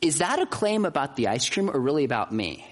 Is 0.00 0.18
that 0.18 0.40
a 0.40 0.46
claim 0.46 0.86
about 0.86 1.14
the 1.14 1.28
ice 1.28 1.48
cream 1.48 1.70
or 1.70 1.78
really 1.78 2.02
about 2.02 2.32
me? 2.32 2.66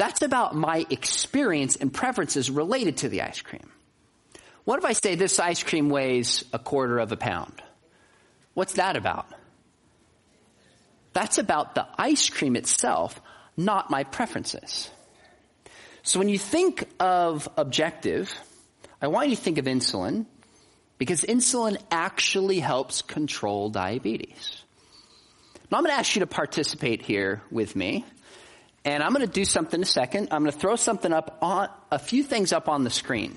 That's 0.00 0.22
about 0.22 0.54
my 0.56 0.86
experience 0.88 1.76
and 1.76 1.92
preferences 1.92 2.50
related 2.50 2.96
to 2.98 3.10
the 3.10 3.20
ice 3.20 3.42
cream. 3.42 3.70
What 4.64 4.78
if 4.78 4.86
I 4.86 4.94
say 4.94 5.14
this 5.14 5.38
ice 5.38 5.62
cream 5.62 5.90
weighs 5.90 6.42
a 6.54 6.58
quarter 6.58 6.98
of 6.98 7.12
a 7.12 7.18
pound? 7.18 7.62
What's 8.54 8.72
that 8.76 8.96
about? 8.96 9.26
That's 11.12 11.36
about 11.36 11.74
the 11.74 11.86
ice 11.98 12.30
cream 12.30 12.56
itself, 12.56 13.20
not 13.58 13.90
my 13.90 14.04
preferences. 14.04 14.88
So 16.02 16.18
when 16.18 16.30
you 16.30 16.38
think 16.38 16.88
of 16.98 17.46
objective, 17.58 18.32
I 19.02 19.08
want 19.08 19.28
you 19.28 19.36
to 19.36 19.42
think 19.42 19.58
of 19.58 19.66
insulin 19.66 20.24
because 20.96 21.20
insulin 21.20 21.76
actually 21.90 22.60
helps 22.60 23.02
control 23.02 23.68
diabetes. 23.68 24.64
Now 25.70 25.76
I'm 25.76 25.84
going 25.84 25.94
to 25.94 25.98
ask 25.98 26.16
you 26.16 26.20
to 26.20 26.26
participate 26.26 27.02
here 27.02 27.42
with 27.50 27.76
me. 27.76 28.06
And 28.84 29.02
I'm 29.02 29.12
going 29.12 29.26
to 29.26 29.32
do 29.32 29.44
something 29.44 29.78
in 29.78 29.82
a 29.82 29.86
second. 29.86 30.28
I'm 30.30 30.42
going 30.42 30.52
to 30.52 30.58
throw 30.58 30.76
something 30.76 31.12
up 31.12 31.38
on, 31.42 31.68
a 31.90 31.98
few 31.98 32.22
things 32.22 32.52
up 32.52 32.68
on 32.68 32.84
the 32.84 32.90
screen. 32.90 33.36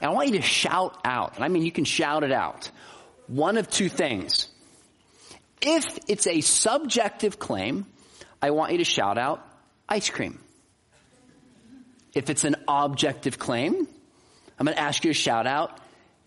And 0.00 0.10
I 0.10 0.14
want 0.14 0.28
you 0.28 0.36
to 0.36 0.42
shout 0.42 0.96
out. 1.04 1.36
And 1.36 1.44
I 1.44 1.48
mean, 1.48 1.64
you 1.64 1.72
can 1.72 1.84
shout 1.84 2.22
it 2.22 2.32
out. 2.32 2.70
One 3.26 3.56
of 3.56 3.68
two 3.68 3.88
things. 3.88 4.48
If 5.60 5.98
it's 6.08 6.26
a 6.26 6.40
subjective 6.42 7.38
claim, 7.38 7.86
I 8.40 8.50
want 8.50 8.72
you 8.72 8.78
to 8.78 8.84
shout 8.84 9.18
out 9.18 9.44
ice 9.88 10.10
cream. 10.10 10.38
If 12.14 12.30
it's 12.30 12.44
an 12.44 12.56
objective 12.68 13.38
claim, 13.38 13.88
I'm 14.58 14.66
going 14.66 14.76
to 14.76 14.82
ask 14.82 15.04
you 15.04 15.10
to 15.10 15.18
shout 15.18 15.46
out 15.46 15.80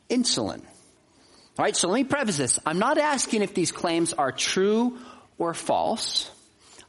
insulin. 0.10 0.60
All 0.60 1.64
right, 1.64 1.76
so 1.76 1.88
let 1.88 1.96
me 1.96 2.04
preface 2.04 2.38
this. 2.38 2.60
I'm 2.66 2.80
not 2.80 2.98
asking 2.98 3.42
if 3.42 3.54
these 3.54 3.72
claims 3.72 4.14
are 4.14 4.32
true 4.32 4.98
or 5.38 5.54
false. 5.54 6.30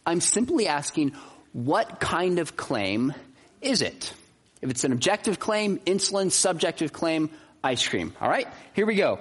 I'm 0.04 0.20
simply 0.20 0.66
asking 0.66 1.12
what 1.52 2.00
kind 2.00 2.38
of 2.38 2.56
claim 2.56 3.14
is 3.60 3.82
it? 3.82 4.12
If 4.60 4.70
it's 4.70 4.84
an 4.84 4.92
objective 4.92 5.38
claim, 5.38 5.78
insulin, 5.80 6.30
subjective 6.30 6.92
claim, 6.92 7.30
ice 7.62 7.86
cream. 7.86 8.12
All 8.20 8.28
right, 8.28 8.48
here 8.74 8.86
we 8.86 8.96
go. 8.96 9.20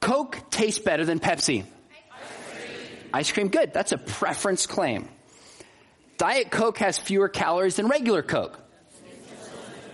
Coke 0.00 0.38
tastes 0.50 0.80
better 0.80 1.04
than 1.04 1.20
Pepsi. 1.20 1.60
Ice 1.60 1.66
cream. 1.66 3.10
Ice 3.12 3.32
cream, 3.32 3.48
good. 3.48 3.72
That's 3.72 3.92
a 3.92 3.98
preference 3.98 4.66
claim. 4.66 5.08
Diet 6.16 6.50
Coke 6.50 6.78
has 6.78 6.98
fewer 6.98 7.28
calories 7.28 7.76
than 7.76 7.88
regular 7.88 8.22
Coke. 8.22 8.58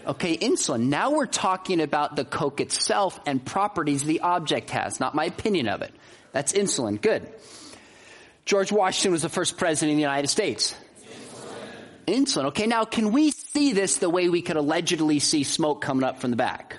Okay, 0.07 0.37
insulin. 0.37 0.83
Now 0.83 1.11
we're 1.11 1.27
talking 1.27 1.81
about 1.81 2.15
the 2.15 2.25
Coke 2.25 2.61
itself 2.61 3.19
and 3.27 3.45
properties 3.45 4.05
the 4.05 4.21
object 4.21 4.71
has, 4.71 5.01
not 5.01 5.17
my 5.17 5.25
opinion 5.25 5.69
of 5.69 5.83
it. 5.83 5.93
That's 6.31 6.53
insulin. 6.53 7.01
Good. 7.01 7.29
George 8.45 8.71
Washington 8.71 9.11
was 9.11 9.23
the 9.23 9.29
first 9.29 9.57
president 9.57 9.95
of 9.95 9.97
the 9.97 10.03
United 10.03 10.29
States. 10.29 10.77
Insulin. 12.07 12.47
Okay, 12.47 12.67
now 12.67 12.85
can 12.85 13.13
we 13.13 13.31
see 13.31 13.73
this 13.73 13.97
the 13.97 14.11
way 14.11 14.29
we 14.29 14.43
could 14.43 14.57
allegedly 14.57 15.19
see 15.19 15.45
smoke 15.45 15.81
coming 15.81 16.05
up 16.05 16.21
from 16.21 16.31
the 16.31 16.37
back? 16.37 16.79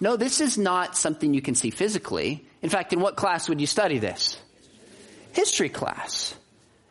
No, 0.00 0.16
this 0.16 0.40
is 0.40 0.58
not 0.58 0.96
something 0.96 1.32
you 1.32 1.42
can 1.42 1.54
see 1.54 1.70
physically. 1.70 2.44
In 2.62 2.70
fact, 2.70 2.92
in 2.92 3.00
what 3.00 3.16
class 3.16 3.48
would 3.48 3.60
you 3.60 3.66
study 3.66 3.98
this? 3.98 4.36
History 5.32 5.68
class. 5.68 6.34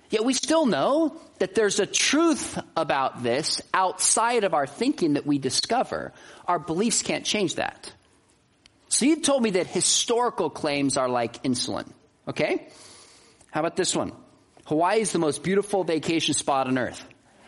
Yet 0.10 0.24
we 0.24 0.34
still 0.34 0.66
know 0.66 1.18
that 1.40 1.56
there's 1.56 1.80
a 1.80 1.86
truth 1.86 2.60
about 2.78 3.24
this 3.24 3.62
outside 3.74 4.44
of 4.44 4.54
our 4.54 4.68
thinking 4.68 5.14
that 5.14 5.26
we 5.26 5.40
discover. 5.40 6.14
Our 6.48 6.60
beliefs 6.60 7.02
can't 7.02 7.26
change 7.26 7.56
that. 7.56 7.92
So 8.90 9.06
you 9.06 9.20
told 9.22 9.42
me 9.42 9.52
that 9.52 9.68
historical 9.68 10.50
claims 10.50 10.98
are 10.98 11.10
like 11.10 11.44
insulin. 11.44 11.92
Okay? 12.28 12.68
How 13.52 13.60
about 13.60 13.76
this 13.76 13.96
one? 13.96 14.14
Hawaii 14.66 15.02
is 15.02 15.12
the 15.12 15.20
most 15.20 15.44
beautiful 15.44 15.84
vacation 15.84 16.34
spot 16.34 16.68
on 16.68 16.78
earth. 16.78 17.04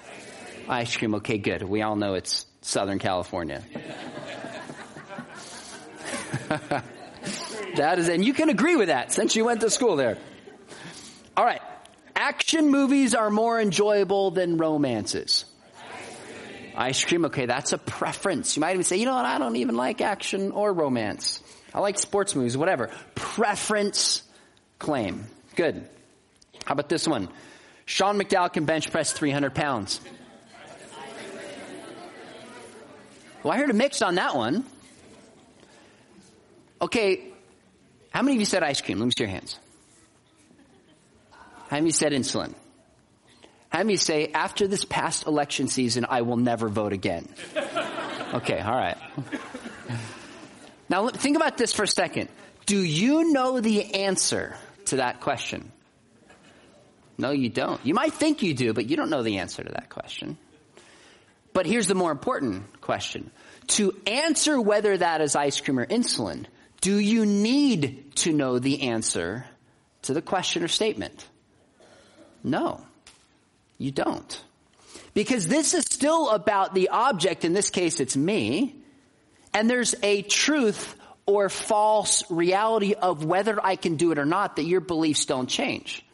Ice 0.05 0.25
cream. 0.45 0.69
Ice 0.69 0.97
cream. 0.97 1.15
Okay, 1.15 1.37
good. 1.37 1.63
We 1.63 1.81
all 1.81 1.95
know 1.95 2.15
it's 2.15 2.45
Southern 2.61 2.99
California. 2.99 3.63
that 7.75 7.99
is, 7.99 8.09
and 8.09 8.23
you 8.23 8.33
can 8.33 8.49
agree 8.49 8.75
with 8.75 8.87
that 8.89 9.11
since 9.13 9.35
you 9.35 9.45
went 9.45 9.61
to 9.61 9.69
school 9.69 9.95
there. 9.95 10.17
All 11.37 11.45
right 11.45 11.61
action 12.15 12.71
movies 12.71 13.13
are 13.13 13.29
more 13.29 13.59
enjoyable 13.59 14.31
than 14.31 14.57
romances. 14.57 15.45
Ice 15.45 16.15
cream. 16.23 16.73
Ice 16.75 17.05
cream, 17.05 17.25
okay, 17.25 17.45
that's 17.45 17.73
a 17.73 17.77
preference. 17.77 18.55
You 18.55 18.61
might 18.61 18.71
even 18.71 18.83
say, 18.83 18.97
you 18.97 19.05
know 19.05 19.15
what, 19.15 19.25
I 19.25 19.37
don't 19.37 19.57
even 19.57 19.75
like 19.75 20.01
action 20.01 20.51
or 20.51 20.73
romance. 20.73 21.41
I 21.73 21.79
like 21.81 21.99
sports 21.99 22.35
movies, 22.35 22.57
whatever. 22.57 22.89
Preference 23.15 24.23
claim. 24.79 25.25
Good. 25.55 25.87
How 26.65 26.73
about 26.73 26.89
this 26.89 27.07
one? 27.07 27.29
Sean 27.85 28.19
McDowell 28.19 28.51
can 28.51 28.65
bench 28.65 28.91
press 28.91 29.13
300 29.13 29.53
pounds. 29.53 30.01
Well, 33.43 33.53
I 33.53 33.57
heard 33.57 33.69
a 33.69 33.73
mix 33.73 34.01
on 34.01 34.15
that 34.15 34.35
one. 34.35 34.65
Okay, 36.81 37.31
how 38.09 38.21
many 38.23 38.35
of 38.35 38.39
you 38.39 38.45
said 38.45 38.63
ice 38.63 38.81
cream? 38.81 38.99
Let 38.99 39.05
me 39.05 39.11
see 39.15 39.23
your 39.23 39.29
hands. 39.29 39.59
How 41.69 41.77
many 41.77 41.91
said 41.91 42.11
insulin? 42.11 42.53
How 43.69 43.79
many 43.79 43.97
say, 43.97 44.31
after 44.33 44.67
this 44.67 44.85
past 44.85 45.27
election 45.27 45.67
season, 45.67 46.05
I 46.09 46.21
will 46.21 46.37
never 46.37 46.69
vote 46.69 46.93
again? 46.93 47.27
Okay, 48.33 48.59
all 48.59 48.75
right. 48.75 48.97
Now 50.89 51.09
think 51.09 51.35
about 51.35 51.57
this 51.57 51.73
for 51.73 51.83
a 51.83 51.87
second. 51.87 52.29
Do 52.65 52.79
you 52.79 53.31
know 53.31 53.59
the 53.59 53.95
answer 53.95 54.55
to 54.85 54.97
that 54.97 55.19
question? 55.19 55.71
No, 57.17 57.31
you 57.31 57.49
don't. 57.49 57.83
You 57.85 57.93
might 57.93 58.13
think 58.13 58.43
you 58.43 58.53
do, 58.53 58.73
but 58.73 58.89
you 58.89 58.97
don't 58.97 59.09
know 59.09 59.23
the 59.23 59.37
answer 59.37 59.63
to 59.63 59.71
that 59.71 59.89
question. 59.89 60.37
But 61.53 61.65
here's 61.65 61.87
the 61.87 61.95
more 61.95 62.11
important 62.11 62.81
question. 62.81 63.31
To 63.67 63.95
answer 64.05 64.59
whether 64.59 64.97
that 64.97 65.21
is 65.21 65.35
ice 65.35 65.59
cream 65.61 65.79
or 65.79 65.85
insulin, 65.85 66.45
do 66.81 66.97
you 66.99 67.25
need 67.25 68.15
to 68.17 68.33
know 68.33 68.59
the 68.59 68.83
answer 68.83 69.45
to 70.03 70.13
the 70.13 70.21
question 70.21 70.63
or 70.63 70.67
statement? 70.67 71.25
No, 72.43 72.81
you 73.77 73.91
don't. 73.91 74.43
Because 75.13 75.47
this 75.47 75.73
is 75.73 75.85
still 75.85 76.29
about 76.29 76.75
the 76.75 76.89
object, 76.89 77.45
in 77.45 77.53
this 77.53 77.69
case 77.69 77.99
it's 77.99 78.17
me, 78.17 78.75
and 79.53 79.69
there's 79.69 79.95
a 80.03 80.21
truth 80.23 80.95
or 81.25 81.49
false 81.49 82.29
reality 82.29 82.93
of 82.93 83.25
whether 83.25 83.65
I 83.65 83.77
can 83.77 83.95
do 83.95 84.11
it 84.11 84.19
or 84.19 84.25
not 84.25 84.57
that 84.57 84.65
your 84.65 84.81
beliefs 84.81 85.25
don't 85.25 85.47
change. 85.47 86.04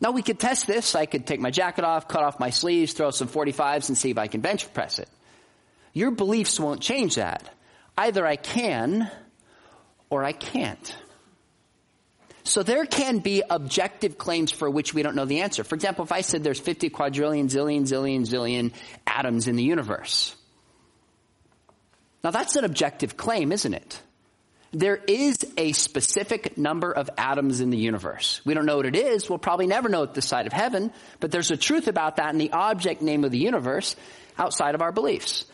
Now 0.00 0.12
we 0.12 0.22
could 0.22 0.38
test 0.38 0.66
this. 0.66 0.94
I 0.94 1.06
could 1.06 1.26
take 1.26 1.40
my 1.40 1.50
jacket 1.50 1.84
off, 1.84 2.08
cut 2.08 2.22
off 2.22 2.38
my 2.38 2.50
sleeves, 2.50 2.92
throw 2.92 3.10
some 3.10 3.28
45s 3.28 3.88
and 3.88 3.98
see 3.98 4.10
if 4.10 4.18
I 4.18 4.28
can 4.28 4.40
bench 4.40 4.72
press 4.72 4.98
it. 4.98 5.08
Your 5.92 6.10
beliefs 6.10 6.60
won't 6.60 6.80
change 6.80 7.16
that. 7.16 7.48
Either 7.96 8.26
I 8.26 8.36
can 8.36 9.10
or 10.10 10.22
I 10.22 10.32
can't. 10.32 10.96
So 12.44 12.62
there 12.62 12.86
can 12.86 13.18
be 13.18 13.42
objective 13.48 14.16
claims 14.16 14.52
for 14.52 14.70
which 14.70 14.94
we 14.94 15.02
don't 15.02 15.16
know 15.16 15.26
the 15.26 15.40
answer. 15.40 15.64
For 15.64 15.74
example, 15.74 16.04
if 16.04 16.12
I 16.12 16.22
said 16.22 16.42
there's 16.42 16.60
50 16.60 16.88
quadrillion, 16.88 17.48
zillion, 17.48 17.82
zillion, 17.82 18.20
zillion 18.20 18.72
atoms 19.06 19.48
in 19.48 19.56
the 19.56 19.62
universe. 19.62 20.34
Now 22.24 22.30
that's 22.30 22.56
an 22.56 22.64
objective 22.64 23.16
claim, 23.16 23.52
isn't 23.52 23.74
it? 23.74 24.00
There 24.72 24.96
is 24.96 25.38
a 25.56 25.72
specific 25.72 26.58
number 26.58 26.92
of 26.92 27.08
atoms 27.16 27.60
in 27.60 27.70
the 27.70 27.78
universe. 27.78 28.42
We 28.44 28.52
don't 28.52 28.66
know 28.66 28.76
what 28.76 28.86
it 28.86 28.96
is. 28.96 29.28
We'll 29.28 29.38
probably 29.38 29.66
never 29.66 29.88
know 29.88 30.02
at 30.02 30.12
this 30.12 30.26
side 30.26 30.46
of 30.46 30.52
heaven, 30.52 30.92
but 31.20 31.30
there's 31.30 31.50
a 31.50 31.56
truth 31.56 31.88
about 31.88 32.16
that 32.16 32.32
in 32.32 32.38
the 32.38 32.52
object 32.52 33.00
name 33.00 33.24
of 33.24 33.30
the 33.30 33.38
universe 33.38 33.96
outside 34.36 34.74
of 34.74 34.82
our 34.82 34.92
beliefs. 34.92 35.46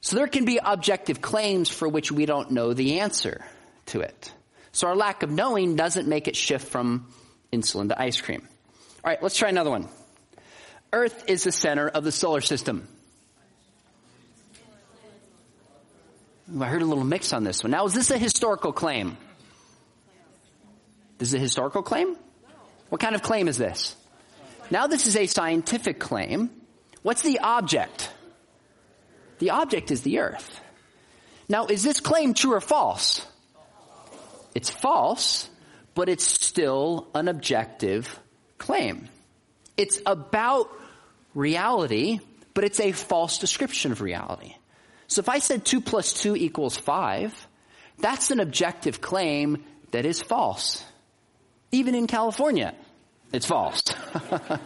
So 0.00 0.16
there 0.16 0.28
can 0.28 0.44
be 0.44 0.58
objective 0.62 1.20
claims 1.20 1.68
for 1.68 1.88
which 1.88 2.10
we 2.10 2.26
don't 2.26 2.52
know 2.52 2.72
the 2.72 3.00
answer 3.00 3.44
to 3.86 4.00
it. 4.00 4.32
So 4.72 4.88
our 4.88 4.96
lack 4.96 5.22
of 5.22 5.30
knowing 5.30 5.76
doesn't 5.76 6.08
make 6.08 6.26
it 6.26 6.36
shift 6.36 6.68
from 6.68 7.06
insulin 7.52 7.88
to 7.90 8.00
ice 8.00 8.20
cream. 8.20 8.48
All 9.04 9.10
right, 9.10 9.22
let's 9.22 9.36
try 9.36 9.50
another 9.50 9.70
one. 9.70 9.88
Earth 10.92 11.24
is 11.28 11.44
the 11.44 11.52
center 11.52 11.88
of 11.88 12.04
the 12.04 12.12
solar 12.12 12.40
system. 12.40 12.88
I 16.48 16.66
heard 16.66 16.82
a 16.82 16.86
little 16.86 17.04
mix 17.04 17.32
on 17.32 17.44
this 17.44 17.62
one. 17.62 17.70
Now, 17.70 17.86
is 17.86 17.94
this 17.94 18.10
a 18.10 18.18
historical 18.18 18.72
claim? 18.72 19.16
This 21.18 21.28
is 21.28 21.34
a 21.34 21.38
historical 21.38 21.82
claim? 21.82 22.16
What 22.90 23.00
kind 23.00 23.14
of 23.14 23.22
claim 23.22 23.48
is 23.48 23.56
this? 23.56 23.96
Now, 24.70 24.86
this 24.86 25.06
is 25.06 25.16
a 25.16 25.26
scientific 25.26 25.98
claim. 25.98 26.50
What's 27.02 27.22
the 27.22 27.38
object? 27.40 28.10
The 29.38 29.50
object 29.50 29.90
is 29.90 30.02
the 30.02 30.20
earth. 30.20 30.60
Now, 31.48 31.66
is 31.66 31.82
this 31.82 32.00
claim 32.00 32.34
true 32.34 32.54
or 32.54 32.60
false? 32.60 33.26
It's 34.54 34.70
false, 34.70 35.48
but 35.94 36.08
it's 36.08 36.24
still 36.24 37.08
an 37.14 37.28
objective 37.28 38.18
claim. 38.58 39.08
It's 39.76 40.00
about 40.06 40.70
reality, 41.34 42.20
but 42.52 42.64
it's 42.64 42.80
a 42.80 42.92
false 42.92 43.38
description 43.38 43.92
of 43.92 44.00
reality. 44.00 44.54
So 45.06 45.20
if 45.20 45.28
I 45.28 45.38
said 45.38 45.64
2 45.64 45.80
plus 45.80 46.12
2 46.14 46.36
equals 46.36 46.76
5, 46.76 47.48
that's 47.98 48.30
an 48.30 48.40
objective 48.40 49.00
claim 49.00 49.64
that 49.90 50.06
is 50.06 50.20
false. 50.20 50.84
Even 51.72 51.94
in 51.94 52.06
California, 52.06 52.74
it's 53.32 53.46
false. 53.46 53.82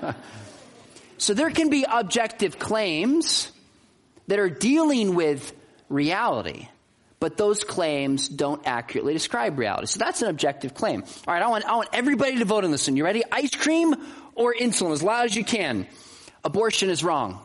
so 1.19 1.35
there 1.35 1.51
can 1.51 1.71
be 1.71 1.85
objective 1.89 2.59
claims 2.59 3.51
that 4.27 4.39
are 4.39 4.51
dealing 4.51 5.15
with 5.15 5.53
reality 5.89 6.69
but 7.21 7.37
those 7.37 7.65
claims 7.65 8.29
don't 8.29 8.67
accurately 8.67 9.13
describe 9.13 9.59
reality. 9.59 9.87
So 9.87 9.99
that's 9.99 10.23
an 10.23 10.29
objective 10.29 10.75
claim. 10.75 11.03
All 11.27 11.35
right, 11.35 11.43
I 11.43 11.49
want, 11.49 11.65
I 11.65 11.77
want 11.77 11.89
everybody 11.93 12.39
to 12.39 12.45
vote 12.45 12.65
on 12.65 12.71
this 12.71 12.87
one. 12.87 12.97
You 12.97 13.05
ready? 13.05 13.25
Ice 13.33 13.55
cream 13.55 13.95
or 14.35 14.55
insulin, 14.55 14.93
as 14.93 15.03
loud 15.03 15.25
as 15.25 15.37
you 15.37 15.45
can. 15.45 15.87
Abortion 16.45 16.91
is 16.91 17.03
wrong. 17.03 17.41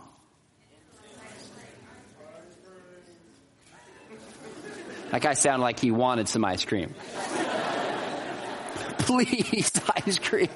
That 5.13 5.21
guy 5.21 5.35
sounded 5.35 5.61
like 5.61 5.79
he 5.79 5.91
wanted 5.91 6.27
some 6.27 6.43
ice 6.43 6.65
cream. 6.65 6.95
please, 8.97 9.71
ice 9.95 10.17
cream. 10.17 10.49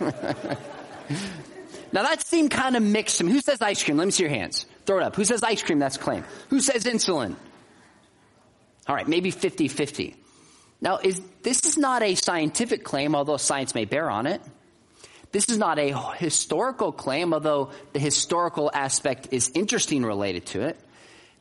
now 1.91 2.01
that 2.01 2.25
seemed 2.25 2.49
kind 2.49 2.75
of 2.75 2.81
mixed. 2.81 3.21
Who 3.21 3.39
says 3.39 3.61
ice 3.61 3.83
cream? 3.83 3.97
Let 3.97 4.05
me 4.05 4.11
see 4.11 4.23
your 4.23 4.31
hands. 4.31 4.65
Throw 4.87 4.97
it 4.97 5.03
up. 5.03 5.15
Who 5.15 5.25
says 5.25 5.43
ice 5.43 5.61
cream? 5.61 5.77
That's 5.77 5.97
a 5.97 5.99
claim. 5.99 6.23
Who 6.49 6.59
says 6.59 6.85
insulin? 6.85 7.35
All 8.87 8.95
right, 8.95 9.07
maybe 9.07 9.31
50-50. 9.31 10.15
Now, 10.81 10.97
is, 11.03 11.21
this 11.43 11.63
is 11.63 11.77
not 11.77 12.01
a 12.01 12.15
scientific 12.15 12.83
claim, 12.83 13.13
although 13.13 13.37
science 13.37 13.75
may 13.75 13.85
bear 13.85 14.09
on 14.09 14.25
it. 14.25 14.41
This 15.31 15.49
is 15.49 15.59
not 15.59 15.77
a 15.77 15.93
historical 16.15 16.91
claim, 16.91 17.31
although 17.31 17.69
the 17.93 17.99
historical 17.99 18.71
aspect 18.73 19.27
is 19.29 19.51
interesting 19.53 20.03
related 20.03 20.47
to 20.47 20.63
it. 20.63 20.79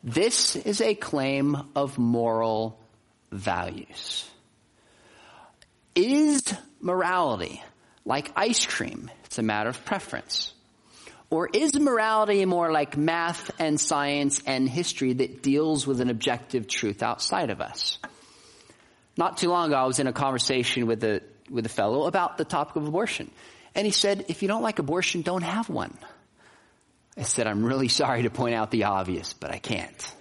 This 0.04 0.54
is 0.54 0.82
a 0.82 0.94
claim 0.94 1.56
of 1.74 1.96
moral 1.96 2.78
values. 3.36 4.28
Is 5.94 6.42
morality 6.80 7.62
like 8.04 8.32
ice 8.36 8.66
cream? 8.66 9.10
It's 9.24 9.38
a 9.38 9.42
matter 9.42 9.70
of 9.70 9.84
preference. 9.84 10.52
Or 11.28 11.48
is 11.52 11.74
morality 11.78 12.44
more 12.44 12.70
like 12.70 12.96
math 12.96 13.50
and 13.58 13.80
science 13.80 14.40
and 14.46 14.68
history 14.68 15.12
that 15.14 15.42
deals 15.42 15.86
with 15.86 16.00
an 16.00 16.08
objective 16.08 16.68
truth 16.68 17.02
outside 17.02 17.50
of 17.50 17.60
us? 17.60 17.98
Not 19.16 19.38
too 19.38 19.48
long 19.48 19.68
ago, 19.68 19.76
I 19.76 19.84
was 19.86 19.98
in 19.98 20.06
a 20.06 20.12
conversation 20.12 20.86
with 20.86 21.02
a, 21.02 21.22
with 21.50 21.66
a 21.66 21.70
fellow 21.70 22.06
about 22.06 22.36
the 22.36 22.44
topic 22.44 22.76
of 22.76 22.86
abortion. 22.86 23.30
And 23.74 23.84
he 23.84 23.92
said, 23.92 24.26
if 24.28 24.42
you 24.42 24.48
don't 24.48 24.62
like 24.62 24.78
abortion, 24.78 25.22
don't 25.22 25.42
have 25.42 25.68
one. 25.68 25.96
I 27.16 27.22
said, 27.22 27.46
I'm 27.46 27.64
really 27.64 27.88
sorry 27.88 28.22
to 28.22 28.30
point 28.30 28.54
out 28.54 28.70
the 28.70 28.84
obvious, 28.84 29.32
but 29.32 29.50
I 29.50 29.58
can't. 29.58 30.14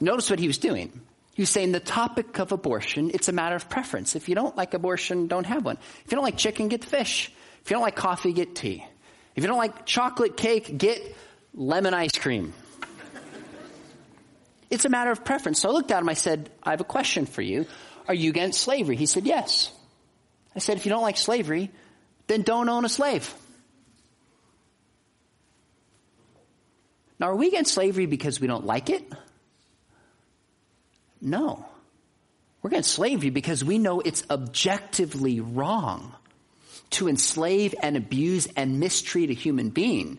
Notice 0.00 0.30
what 0.30 0.38
he 0.38 0.46
was 0.46 0.58
doing. 0.58 1.00
He 1.34 1.42
was 1.42 1.50
saying 1.50 1.72
the 1.72 1.80
topic 1.80 2.38
of 2.38 2.52
abortion, 2.52 3.10
it's 3.12 3.28
a 3.28 3.32
matter 3.32 3.56
of 3.56 3.68
preference. 3.68 4.14
If 4.14 4.28
you 4.28 4.34
don't 4.34 4.56
like 4.56 4.74
abortion, 4.74 5.26
don't 5.26 5.46
have 5.46 5.64
one. 5.64 5.78
If 6.04 6.12
you 6.12 6.16
don't 6.16 6.24
like 6.24 6.36
chicken, 6.36 6.68
get 6.68 6.84
fish. 6.84 7.32
If 7.62 7.70
you 7.70 7.74
don't 7.74 7.82
like 7.82 7.96
coffee, 7.96 8.32
get 8.32 8.54
tea. 8.54 8.86
If 9.34 9.42
you 9.42 9.48
don't 9.48 9.58
like 9.58 9.84
chocolate 9.84 10.36
cake, 10.36 10.78
get 10.78 11.16
lemon 11.52 11.92
ice 11.92 12.16
cream. 12.16 12.52
It's 14.70 14.84
a 14.84 14.88
matter 14.88 15.10
of 15.10 15.24
preference. 15.24 15.60
So 15.60 15.68
I 15.68 15.72
looked 15.72 15.90
at 15.90 16.00
him, 16.00 16.08
I 16.08 16.14
said, 16.14 16.50
I 16.62 16.70
have 16.70 16.80
a 16.80 16.84
question 16.84 17.26
for 17.26 17.42
you. 17.42 17.66
Are 18.06 18.14
you 18.14 18.30
against 18.30 18.60
slavery? 18.60 18.96
He 18.96 19.06
said, 19.06 19.26
yes. 19.26 19.72
I 20.54 20.58
said, 20.58 20.76
if 20.76 20.86
you 20.86 20.90
don't 20.90 21.02
like 21.02 21.16
slavery, 21.16 21.70
then 22.26 22.42
don't 22.42 22.68
own 22.68 22.84
a 22.84 22.88
slave. 22.88 23.32
Now, 27.18 27.28
are 27.28 27.36
we 27.36 27.48
against 27.48 27.74
slavery 27.74 28.06
because 28.06 28.40
we 28.40 28.46
don't 28.46 28.66
like 28.66 28.90
it? 28.90 29.04
No. 31.24 31.64
We're 32.62 32.68
against 32.68 32.98
you 32.98 33.32
because 33.32 33.64
we 33.64 33.78
know 33.78 34.00
it's 34.00 34.22
objectively 34.30 35.40
wrong 35.40 36.14
to 36.90 37.08
enslave 37.08 37.74
and 37.82 37.96
abuse 37.96 38.46
and 38.56 38.78
mistreat 38.78 39.30
a 39.30 39.34
human 39.34 39.70
being 39.70 40.18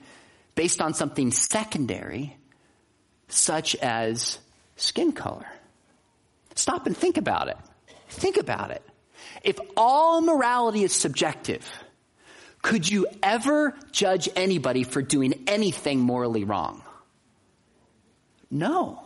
based 0.56 0.82
on 0.82 0.94
something 0.94 1.32
secondary, 1.32 2.36
such 3.28 3.76
as 3.76 4.40
skin 4.76 5.12
color. 5.12 5.46
Stop 6.56 6.88
and 6.88 6.98
think 6.98 7.18
about 7.18 7.50
it. 7.50 7.58
Think 8.10 8.38
about 8.38 8.72
it. 8.72 8.84
If 9.44 9.60
all 9.78 10.22
morality 10.22 10.84
is 10.84 10.94
subjective, 10.94 11.68
could 12.62 12.90
you 12.90 13.08
ever 13.22 13.76
judge 13.92 14.28
anybody 14.36 14.84
for 14.84 15.02
doing 15.02 15.44
anything 15.48 16.00
morally 16.00 16.44
wrong? 16.44 16.82
No. 18.50 19.05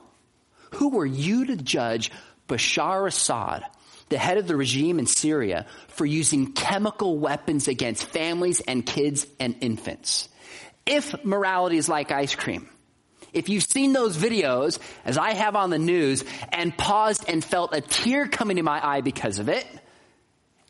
Who 0.71 0.89
were 0.89 1.05
you 1.05 1.45
to 1.45 1.55
judge 1.55 2.11
Bashar 2.47 3.07
Assad, 3.07 3.63
the 4.09 4.17
head 4.17 4.37
of 4.37 4.47
the 4.47 4.55
regime 4.55 4.99
in 4.99 5.05
Syria, 5.05 5.65
for 5.87 6.05
using 6.05 6.53
chemical 6.53 7.17
weapons 7.17 7.67
against 7.67 8.05
families 8.05 8.61
and 8.61 8.85
kids 8.85 9.27
and 9.39 9.55
infants? 9.61 10.29
If 10.85 11.23
morality 11.23 11.77
is 11.77 11.89
like 11.89 12.11
ice 12.11 12.35
cream, 12.35 12.69
if 13.33 13.49
you've 13.49 13.63
seen 13.63 13.93
those 13.93 14.17
videos, 14.17 14.79
as 15.05 15.17
I 15.17 15.33
have 15.33 15.55
on 15.55 15.69
the 15.69 15.77
news, 15.77 16.23
and 16.51 16.75
paused 16.75 17.25
and 17.27 17.43
felt 17.43 17.75
a 17.75 17.81
tear 17.81 18.27
coming 18.27 18.57
to 18.57 18.63
my 18.63 18.85
eye 18.85 19.01
because 19.01 19.39
of 19.39 19.49
it, 19.49 19.67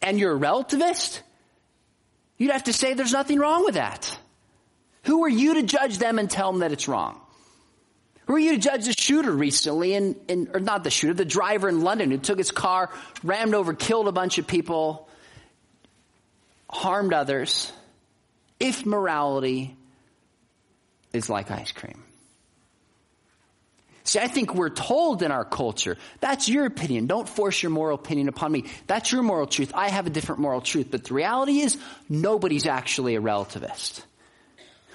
and 0.01 0.19
you're 0.19 0.35
a 0.35 0.39
relativist, 0.39 1.21
you'd 2.37 2.51
have 2.51 2.65
to 2.65 2.73
say 2.73 2.93
there's 2.93 3.13
nothing 3.13 3.39
wrong 3.39 3.63
with 3.63 3.75
that. 3.75 4.17
Who 5.03 5.23
are 5.23 5.29
you 5.29 5.55
to 5.55 5.63
judge 5.63 5.97
them 5.97 6.19
and 6.19 6.29
tell 6.29 6.51
them 6.51 6.61
that 6.61 6.71
it's 6.71 6.87
wrong? 6.87 7.19
Who 8.29 8.35
are 8.35 8.39
you 8.39 8.51
to 8.51 8.59
judge 8.59 8.85
the 8.85 8.93
shooter 8.93 9.31
recently, 9.31 9.95
in, 9.95 10.49
or 10.53 10.59
not 10.59 10.83
the 10.83 10.91
shooter, 10.91 11.15
the 11.15 11.25
driver 11.25 11.67
in 11.67 11.81
London 11.81 12.11
who 12.11 12.19
took 12.19 12.37
his 12.37 12.51
car, 12.51 12.91
rammed 13.23 13.55
over, 13.55 13.73
killed 13.73 14.07
a 14.07 14.11
bunch 14.11 14.37
of 14.37 14.45
people, 14.45 15.09
harmed 16.69 17.11
others? 17.11 17.73
If 18.59 18.85
morality 18.85 19.75
is 21.11 21.27
like 21.27 21.49
ice 21.49 21.71
cream. 21.71 22.03
See, 24.03 24.19
I 24.19 24.27
think 24.27 24.53
we're 24.53 24.69
told 24.69 25.23
in 25.23 25.31
our 25.31 25.43
culture, 25.43 25.97
that's 26.19 26.47
your 26.47 26.67
opinion. 26.67 27.07
Don't 27.07 27.27
force 27.27 27.63
your 27.63 27.71
moral 27.71 27.95
opinion 27.95 28.27
upon 28.29 28.51
me. 28.51 28.65
That's 28.85 29.11
your 29.11 29.23
moral 29.23 29.47
truth. 29.47 29.71
I 29.73 29.89
have 29.89 30.05
a 30.05 30.11
different 30.11 30.39
moral 30.39 30.61
truth. 30.61 30.89
But 30.91 31.05
the 31.05 31.15
reality 31.15 31.61
is, 31.61 31.79
nobody's 32.07 32.67
actually 32.67 33.15
a 33.15 33.21
relativist. 33.21 34.03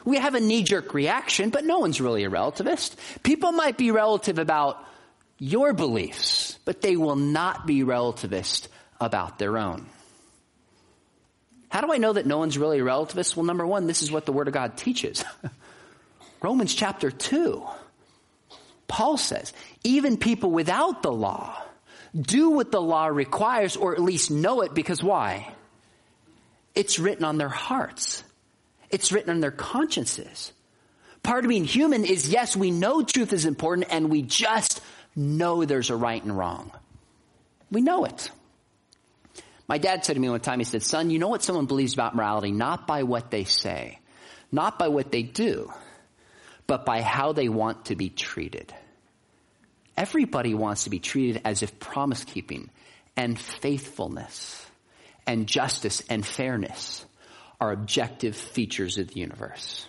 We 0.04 0.18
have 0.18 0.34
a 0.34 0.40
knee-jerk 0.40 0.92
reaction, 0.94 1.50
but 1.50 1.64
no 1.64 1.78
one's 1.78 2.00
really 2.00 2.24
a 2.24 2.30
relativist. 2.30 2.96
People 3.22 3.52
might 3.52 3.78
be 3.78 3.90
relative 3.90 4.38
about 4.38 4.84
your 5.38 5.72
beliefs, 5.72 6.58
but 6.64 6.80
they 6.80 6.96
will 6.96 7.16
not 7.16 7.66
be 7.66 7.80
relativist 7.80 8.68
about 9.00 9.38
their 9.38 9.58
own. 9.58 9.86
How 11.68 11.80
do 11.80 11.92
I 11.92 11.98
know 11.98 12.12
that 12.12 12.26
no 12.26 12.38
one's 12.38 12.56
really 12.56 12.78
a 12.78 12.84
relativist? 12.84 13.34
Well, 13.34 13.44
number 13.44 13.66
one, 13.66 13.86
this 13.86 14.02
is 14.02 14.12
what 14.12 14.26
the 14.26 14.32
Word 14.32 14.46
of 14.48 14.54
God 14.54 14.76
teaches. 14.76 15.24
Romans 16.42 16.74
chapter 16.74 17.10
2. 17.10 17.66
Paul 18.86 19.16
says, 19.16 19.52
even 19.82 20.18
people 20.18 20.50
without 20.50 21.02
the 21.02 21.10
law 21.10 21.56
do 22.14 22.50
what 22.50 22.70
the 22.70 22.80
law 22.80 23.06
requires 23.06 23.76
or 23.76 23.94
at 23.94 24.02
least 24.02 24.30
know 24.30 24.60
it 24.60 24.74
because 24.74 25.02
why? 25.02 25.52
It's 26.74 26.98
written 26.98 27.24
on 27.24 27.38
their 27.38 27.48
hearts. 27.48 28.23
It's 28.94 29.10
written 29.10 29.30
on 29.30 29.40
their 29.40 29.50
consciences. 29.50 30.52
Part 31.24 31.44
of 31.44 31.48
being 31.48 31.64
human 31.64 32.04
is 32.04 32.28
yes, 32.28 32.54
we 32.54 32.70
know 32.70 33.02
truth 33.02 33.32
is 33.32 33.44
important 33.44 33.88
and 33.90 34.08
we 34.08 34.22
just 34.22 34.80
know 35.16 35.64
there's 35.64 35.90
a 35.90 35.96
right 35.96 36.22
and 36.22 36.38
wrong. 36.38 36.70
We 37.72 37.80
know 37.80 38.04
it. 38.04 38.30
My 39.66 39.78
dad 39.78 40.04
said 40.04 40.12
to 40.12 40.20
me 40.20 40.28
one 40.28 40.38
time, 40.38 40.60
he 40.60 40.64
said, 40.64 40.84
son, 40.84 41.10
you 41.10 41.18
know 41.18 41.26
what 41.26 41.42
someone 41.42 41.66
believes 41.66 41.92
about 41.92 42.14
morality? 42.14 42.52
Not 42.52 42.86
by 42.86 43.02
what 43.02 43.32
they 43.32 43.42
say, 43.42 43.98
not 44.52 44.78
by 44.78 44.86
what 44.86 45.10
they 45.10 45.24
do, 45.24 45.72
but 46.68 46.86
by 46.86 47.02
how 47.02 47.32
they 47.32 47.48
want 47.48 47.86
to 47.86 47.96
be 47.96 48.10
treated. 48.10 48.72
Everybody 49.96 50.54
wants 50.54 50.84
to 50.84 50.90
be 50.90 51.00
treated 51.00 51.42
as 51.44 51.64
if 51.64 51.80
promise 51.80 52.22
keeping 52.22 52.70
and 53.16 53.36
faithfulness 53.40 54.64
and 55.26 55.48
justice 55.48 56.00
and 56.08 56.24
fairness 56.24 57.04
are 57.64 57.72
objective 57.72 58.36
features 58.36 58.98
of 58.98 59.08
the 59.08 59.20
universe. 59.20 59.86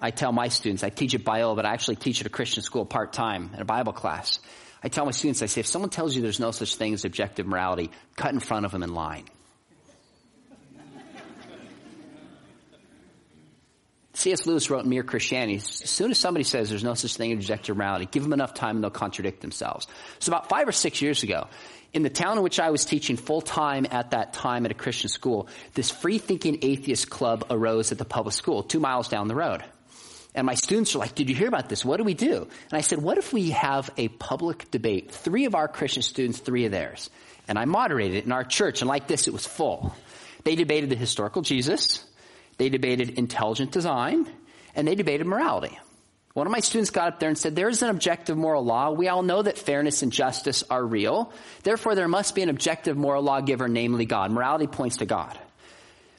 I 0.00 0.10
tell 0.10 0.32
my 0.32 0.48
students, 0.48 0.82
I 0.82 0.90
teach 0.90 1.14
at 1.14 1.24
Biola, 1.24 1.56
but 1.56 1.64
I 1.64 1.72
actually 1.72 1.96
teach 1.96 2.20
at 2.20 2.26
a 2.26 2.30
Christian 2.30 2.62
school 2.62 2.84
part 2.84 3.12
time 3.12 3.50
in 3.54 3.60
a 3.60 3.64
Bible 3.64 3.92
class. 3.92 4.40
I 4.82 4.88
tell 4.88 5.04
my 5.04 5.12
students, 5.12 5.42
I 5.42 5.46
say, 5.46 5.60
if 5.60 5.66
someone 5.66 5.90
tells 5.90 6.14
you 6.14 6.22
there's 6.22 6.40
no 6.40 6.50
such 6.50 6.76
thing 6.76 6.92
as 6.92 7.04
objective 7.04 7.46
morality, 7.46 7.90
cut 8.16 8.34
in 8.34 8.40
front 8.40 8.66
of 8.66 8.72
them 8.72 8.82
in 8.82 8.94
line. 8.94 9.24
C.S. 14.14 14.46
Lewis 14.46 14.68
wrote 14.68 14.84
in 14.84 14.90
Mere 14.90 15.02
Christianity, 15.02 15.56
as 15.56 15.64
soon 15.64 16.10
as 16.10 16.18
somebody 16.18 16.44
says 16.44 16.68
there's 16.68 16.84
no 16.84 16.94
such 16.94 17.16
thing 17.16 17.32
as 17.32 17.38
objective 17.38 17.76
morality, 17.76 18.06
give 18.10 18.22
them 18.22 18.34
enough 18.34 18.54
time 18.54 18.76
and 18.76 18.84
they'll 18.84 18.90
contradict 18.90 19.40
themselves. 19.40 19.86
So 20.18 20.30
about 20.30 20.48
five 20.48 20.68
or 20.68 20.72
six 20.72 21.00
years 21.00 21.22
ago, 21.22 21.48
in 21.92 22.02
the 22.02 22.10
town 22.10 22.38
in 22.38 22.42
which 22.42 22.58
I 22.58 22.70
was 22.70 22.84
teaching 22.84 23.16
full 23.16 23.42
time 23.42 23.86
at 23.90 24.12
that 24.12 24.32
time 24.32 24.64
at 24.64 24.70
a 24.70 24.74
Christian 24.74 25.10
school, 25.10 25.48
this 25.74 25.90
free 25.90 26.18
thinking 26.18 26.58
atheist 26.62 27.10
club 27.10 27.44
arose 27.50 27.92
at 27.92 27.98
the 27.98 28.04
public 28.04 28.34
school, 28.34 28.62
two 28.62 28.80
miles 28.80 29.08
down 29.08 29.28
the 29.28 29.34
road. 29.34 29.62
And 30.34 30.46
my 30.46 30.54
students 30.54 30.94
were 30.94 31.00
like, 31.00 31.14
did 31.14 31.28
you 31.28 31.36
hear 31.36 31.48
about 31.48 31.68
this? 31.68 31.84
What 31.84 31.98
do 31.98 32.04
we 32.04 32.14
do? 32.14 32.36
And 32.42 32.72
I 32.72 32.80
said, 32.80 33.02
what 33.02 33.18
if 33.18 33.34
we 33.34 33.50
have 33.50 33.90
a 33.98 34.08
public 34.08 34.70
debate? 34.70 35.10
Three 35.10 35.44
of 35.44 35.54
our 35.54 35.68
Christian 35.68 36.02
students, 36.02 36.38
three 36.38 36.64
of 36.64 36.72
theirs. 36.72 37.10
And 37.46 37.58
I 37.58 37.66
moderated 37.66 38.16
it 38.16 38.24
in 38.24 38.32
our 38.32 38.44
church, 38.44 38.80
and 38.80 38.88
like 38.88 39.06
this, 39.06 39.28
it 39.28 39.32
was 39.32 39.46
full. 39.46 39.94
They 40.44 40.54
debated 40.54 40.88
the 40.88 40.96
historical 40.96 41.42
Jesus, 41.42 42.04
they 42.56 42.70
debated 42.70 43.10
intelligent 43.10 43.72
design, 43.72 44.26
and 44.74 44.88
they 44.88 44.94
debated 44.94 45.26
morality. 45.26 45.78
One 46.34 46.46
of 46.46 46.50
my 46.50 46.60
students 46.60 46.90
got 46.90 47.08
up 47.08 47.20
there 47.20 47.28
and 47.28 47.36
said, 47.36 47.54
there 47.54 47.68
is 47.68 47.82
an 47.82 47.90
objective 47.90 48.38
moral 48.38 48.64
law. 48.64 48.90
We 48.90 49.08
all 49.08 49.22
know 49.22 49.42
that 49.42 49.58
fairness 49.58 50.02
and 50.02 50.10
justice 50.10 50.64
are 50.70 50.84
real. 50.84 51.30
Therefore, 51.62 51.94
there 51.94 52.08
must 52.08 52.34
be 52.34 52.42
an 52.42 52.48
objective 52.48 52.96
moral 52.96 53.22
lawgiver, 53.22 53.68
namely 53.68 54.06
God. 54.06 54.30
Morality 54.30 54.66
points 54.66 54.98
to 54.98 55.06
God. 55.06 55.38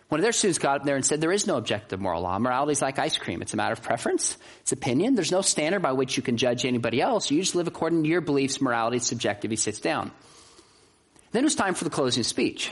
One 0.10 0.19
of 0.19 0.23
their 0.23 0.32
students 0.32 0.60
got 0.60 0.82
up 0.82 0.86
there 0.86 0.95
and 0.95 1.04
said, 1.04 1.19
there 1.19 1.32
is 1.32 1.47
no 1.47 1.58
objective 1.58 1.99
moral 1.99 2.21
law. 2.21 2.38
Morality 2.38 2.73
is 2.73 2.82
like 2.84 2.99
ice 2.99 3.17
cream. 3.17 3.41
It's 3.41 3.56
a 3.56 3.58
matter 3.58 3.73
of 3.73 3.82
preference. 3.82 4.38
It's 4.62 4.71
opinion. 4.71 5.15
There's 5.15 5.32
no 5.32 5.41
standard 5.41 5.82
by 5.82 5.93
which 5.93 6.15
you 6.15 6.21
can 6.21 6.38
judge 6.38 6.63
anybody 6.63 7.02
else. 7.02 7.32
You 7.32 7.41
just 7.41 7.56
live 7.56 7.65
according 7.65 8.04
to 8.04 8.10
your 8.10 8.21
beliefs. 8.21 8.62
Morality 8.62 8.97
is 8.97 9.08
subjective. 9.08 9.49
He 9.49 9.58
sits 9.58 9.80
down. 9.80 10.12
Then 11.32 11.41
it 11.41 11.45
was 11.45 11.56
time 11.56 11.73
for 11.73 11.86
the 11.86 11.89
closing 11.89 12.21
speech. 12.21 12.69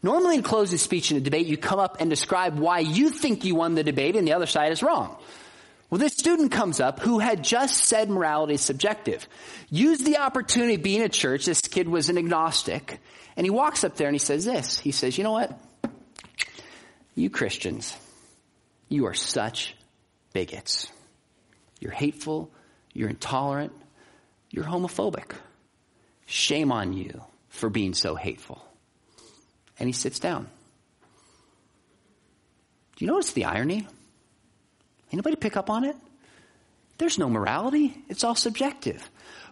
Normally 0.00 0.36
in 0.36 0.44
closing 0.44 0.78
speech 0.78 1.10
in 1.10 1.16
a 1.16 1.20
debate, 1.20 1.48
you 1.48 1.56
come 1.56 1.80
up 1.80 1.96
and 1.98 2.08
describe 2.08 2.60
why 2.60 2.78
you 2.78 3.10
think 3.10 3.44
you 3.44 3.56
won 3.56 3.74
the 3.74 3.82
debate 3.82 4.14
and 4.14 4.28
the 4.28 4.34
other 4.34 4.46
side 4.46 4.70
is 4.70 4.84
wrong. 4.84 5.16
Well, 5.88 5.98
this 5.98 6.14
student 6.14 6.50
comes 6.50 6.80
up 6.80 7.00
who 7.00 7.20
had 7.20 7.44
just 7.44 7.84
said 7.84 8.10
morality 8.10 8.54
is 8.54 8.60
subjective. 8.60 9.28
Used 9.70 10.04
the 10.04 10.18
opportunity 10.18 10.76
being 10.76 11.02
a 11.02 11.08
church. 11.08 11.46
This 11.46 11.60
kid 11.60 11.88
was 11.88 12.08
an 12.08 12.18
agnostic. 12.18 13.00
And 13.36 13.46
he 13.46 13.50
walks 13.50 13.84
up 13.84 13.96
there 13.96 14.08
and 14.08 14.14
he 14.14 14.18
says 14.18 14.44
this. 14.44 14.78
He 14.78 14.90
says, 14.90 15.16
you 15.16 15.22
know 15.24 15.32
what? 15.32 15.56
You 17.14 17.30
Christians, 17.30 17.96
you 18.88 19.06
are 19.06 19.14
such 19.14 19.76
bigots. 20.32 20.90
You're 21.80 21.92
hateful. 21.92 22.50
You're 22.92 23.10
intolerant. 23.10 23.72
You're 24.50 24.64
homophobic. 24.64 25.32
Shame 26.26 26.72
on 26.72 26.92
you 26.94 27.22
for 27.48 27.70
being 27.70 27.94
so 27.94 28.16
hateful. 28.16 28.62
And 29.78 29.88
he 29.88 29.92
sits 29.92 30.18
down. 30.18 30.48
Do 32.96 33.04
you 33.04 33.10
notice 33.10 33.32
the 33.32 33.44
irony? 33.44 33.86
Anybody 35.12 35.36
pick 35.36 35.56
up 35.56 35.70
on 35.70 35.84
it? 35.84 35.96
There's 36.98 37.18
no 37.18 37.28
morality. 37.28 37.96
It's 38.08 38.24
all 38.24 38.34
subjective. 38.34 39.08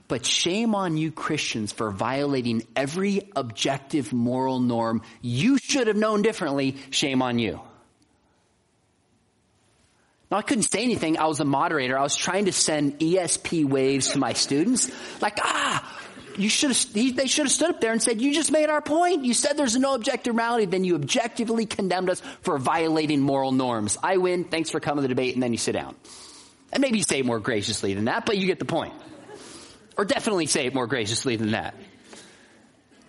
But 0.07 0.27
shame 0.27 0.75
on 0.75 0.97
you 0.97 1.11
Christians 1.13 1.73
for 1.73 1.91
violating 1.91 2.67
every 2.77 3.31
objective 3.35 4.13
moral 4.13 4.61
norm 4.61 5.03
you 5.23 5.59
should 5.59 5.87
have 5.87 5.97
known 5.97 6.23
differently. 6.23 6.77
Shame 6.91 7.23
on 7.23 7.39
you. 7.39 7.61
Now 10.31 10.39
I 10.39 10.43
couldn't 10.43 10.65
say 10.65 10.83
anything. 10.83 11.19
I 11.19 11.27
was 11.27 11.41
a 11.41 11.45
moderator. 11.45 11.99
I 11.99 12.03
was 12.03 12.17
trying 12.17 12.47
to 12.47 12.53
send 12.53 12.99
ESP 12.99 13.65
waves 13.65 14.11
to 14.11 14.19
my 14.19 14.33
students. 14.33 14.91
Like, 15.23 15.39
ah, 15.41 16.04
you 16.39 16.49
should 16.49 16.71
have, 16.71 16.93
they 16.93 17.27
should 17.27 17.47
have 17.47 17.53
stood 17.53 17.71
up 17.71 17.81
there 17.81 17.93
and 17.93 18.03
said, 18.03 18.21
you 18.21 18.35
just 18.35 18.53
made 18.53 18.69
our 18.69 18.81
point. 18.81 19.25
You 19.25 19.35
said 19.35 19.57
there's 19.57 19.77
no 19.77 19.95
objective 19.95 20.35
morality. 20.35 20.67
Then 20.67 20.85
you 20.85 20.95
objectively 20.95 21.67
condemned 21.67 22.11
us 22.11 22.21
for 22.43 22.59
violating 22.59 23.21
moral 23.21 23.53
norms. 23.53 23.99
I 24.03 24.17
win. 24.17 24.45
Thanks 24.45 24.71
for 24.71 24.81
coming 24.81 25.03
to 25.03 25.03
the 25.03 25.09
debate. 25.09 25.35
And 25.35 25.43
then 25.43 25.53
you 25.53 25.59
sit 25.59 25.73
down. 25.73 25.95
And 26.73 26.81
maybe 26.81 26.99
you 26.99 27.05
say 27.05 27.21
it 27.21 27.27
more 27.27 27.41
graciously 27.41 27.95
than 27.95 28.07
that, 28.07 28.27
but 28.27 28.37
you 28.37 28.47
get 28.47 28.59
the 28.59 28.65
point. 28.65 28.95
Or 29.97 30.05
definitely 30.05 30.47
say 30.47 30.67
it 30.67 30.75
more 30.75 30.87
graciously 30.87 31.37
than 31.37 31.53
that. 31.53 31.75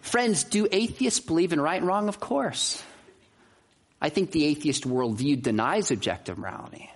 Friends, 0.01 0.43
do 0.43 0.67
atheists 0.71 1.19
believe 1.19 1.51
in 1.51 1.59
right 1.59 1.77
and 1.77 1.87
wrong? 1.87 2.09
Of 2.09 2.19
course. 2.19 2.83
I 3.99 4.09
think 4.09 4.31
the 4.31 4.45
atheist 4.45 4.87
worldview 4.87 5.41
denies 5.41 5.89
objective 5.89 6.37
morality. 6.37 6.91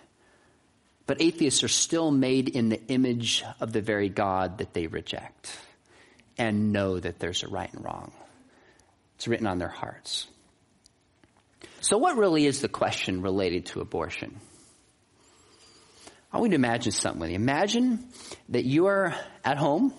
But 1.07 1.21
atheists 1.21 1.63
are 1.63 1.69
still 1.69 2.11
made 2.11 2.49
in 2.49 2.69
the 2.69 2.85
image 2.87 3.43
of 3.59 3.73
the 3.73 3.81
very 3.81 4.09
God 4.09 4.59
that 4.59 4.73
they 4.73 4.85
reject 4.85 5.57
and 6.39 6.71
know 6.71 6.99
that 6.99 7.19
there's 7.19 7.43
a 7.43 7.47
right 7.47 7.71
and 7.71 7.83
wrong. 7.85 8.11
It's 9.15 9.27
written 9.27 9.45
on 9.45 9.59
their 9.59 9.67
hearts. 9.67 10.27
So, 11.81 11.97
what 11.97 12.17
really 12.17 12.45
is 12.45 12.61
the 12.61 12.69
question 12.69 13.21
related 13.21 13.67
to 13.67 13.81
abortion? 13.81 14.39
I 16.31 16.37
want 16.37 16.51
you 16.51 16.57
to 16.57 16.65
imagine 16.65 16.91
something 16.91 17.19
with 17.19 17.29
you. 17.31 17.35
Imagine 17.35 18.07
that 18.49 18.63
you 18.63 18.87
are 18.87 19.13
at 19.43 19.57
home 19.57 19.93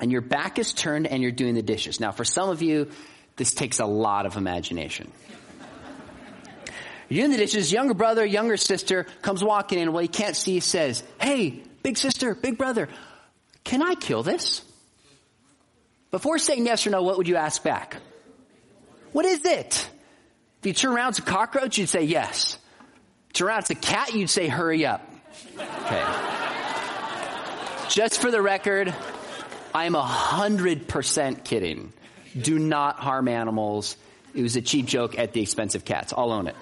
and 0.00 0.10
your 0.10 0.22
back 0.22 0.58
is 0.58 0.72
turned 0.72 1.06
and 1.06 1.22
you're 1.22 1.32
doing 1.32 1.54
the 1.54 1.62
dishes. 1.62 2.00
Now, 2.00 2.12
for 2.12 2.24
some 2.24 2.48
of 2.48 2.62
you, 2.62 2.90
this 3.36 3.52
takes 3.52 3.78
a 3.78 3.86
lot 3.86 4.26
of 4.26 4.36
imagination. 4.36 5.12
You're 7.08 7.22
doing 7.26 7.32
the 7.32 7.44
dishes, 7.44 7.70
younger 7.70 7.94
brother, 7.94 8.24
younger 8.24 8.56
sister 8.56 9.04
comes 9.22 9.44
walking 9.44 9.78
in. 9.78 9.92
Well, 9.92 10.02
he 10.02 10.08
can't 10.08 10.34
see, 10.34 10.60
says, 10.60 11.04
Hey, 11.20 11.62
big 11.82 11.98
sister, 11.98 12.34
big 12.34 12.56
brother, 12.56 12.88
can 13.62 13.82
I 13.82 13.94
kill 13.94 14.22
this? 14.22 14.62
Before 16.14 16.38
saying 16.38 16.64
yes 16.64 16.86
or 16.86 16.90
no, 16.90 17.02
what 17.02 17.16
would 17.18 17.26
you 17.26 17.34
ask 17.34 17.60
back? 17.64 17.96
What 19.10 19.24
is 19.24 19.44
it? 19.44 19.90
If 20.60 20.66
you 20.66 20.72
turn 20.72 20.92
around, 20.92 21.18
a 21.18 21.22
cockroach, 21.22 21.76
you'd 21.76 21.88
say 21.88 22.04
yes. 22.04 22.56
Turn 23.32 23.48
around, 23.48 23.68
a 23.68 23.74
cat, 23.74 24.14
you'd 24.14 24.30
say 24.30 24.46
hurry 24.46 24.86
up. 24.86 25.02
Okay. 25.58 26.04
Just 27.88 28.20
for 28.20 28.30
the 28.30 28.40
record, 28.40 28.94
I'm 29.74 29.96
a 29.96 30.04
hundred 30.04 30.86
percent 30.86 31.42
kidding. 31.42 31.92
Do 32.40 32.60
not 32.60 33.00
harm 33.00 33.26
animals. 33.26 33.96
It 34.36 34.42
was 34.42 34.54
a 34.54 34.62
cheap 34.62 34.86
joke 34.86 35.18
at 35.18 35.32
the 35.32 35.42
expense 35.42 35.74
of 35.74 35.84
cats. 35.84 36.14
I'll 36.16 36.30
own 36.30 36.46
it. 36.46 36.54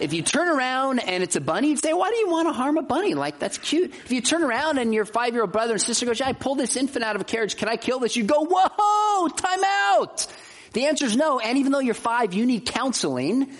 If 0.00 0.12
you 0.12 0.22
turn 0.22 0.48
around 0.48 1.00
and 1.00 1.22
it's 1.22 1.36
a 1.36 1.40
bunny, 1.40 1.70
you'd 1.70 1.80
say, 1.80 1.92
why 1.92 2.10
do 2.10 2.16
you 2.16 2.28
want 2.28 2.48
to 2.48 2.52
harm 2.52 2.78
a 2.78 2.82
bunny? 2.82 3.14
Like, 3.14 3.38
that's 3.38 3.58
cute. 3.58 3.92
If 4.04 4.12
you 4.12 4.20
turn 4.20 4.42
around 4.42 4.78
and 4.78 4.94
your 4.94 5.04
five 5.04 5.32
year 5.32 5.42
old 5.42 5.52
brother 5.52 5.72
and 5.72 5.80
sister 5.80 6.06
goes, 6.06 6.20
yeah, 6.20 6.28
I 6.28 6.32
pulled 6.32 6.58
this 6.58 6.76
infant 6.76 7.04
out 7.04 7.16
of 7.16 7.22
a 7.22 7.24
carriage. 7.24 7.56
Can 7.56 7.68
I 7.68 7.76
kill 7.76 7.98
this? 7.98 8.16
You 8.16 8.24
go, 8.24 8.46
whoa, 8.48 9.28
time 9.28 9.64
out. 9.64 10.26
The 10.72 10.86
answer 10.86 11.06
is 11.06 11.16
no. 11.16 11.40
And 11.40 11.58
even 11.58 11.72
though 11.72 11.80
you're 11.80 11.94
five, 11.94 12.34
you 12.34 12.46
need 12.46 12.66
counseling 12.66 13.50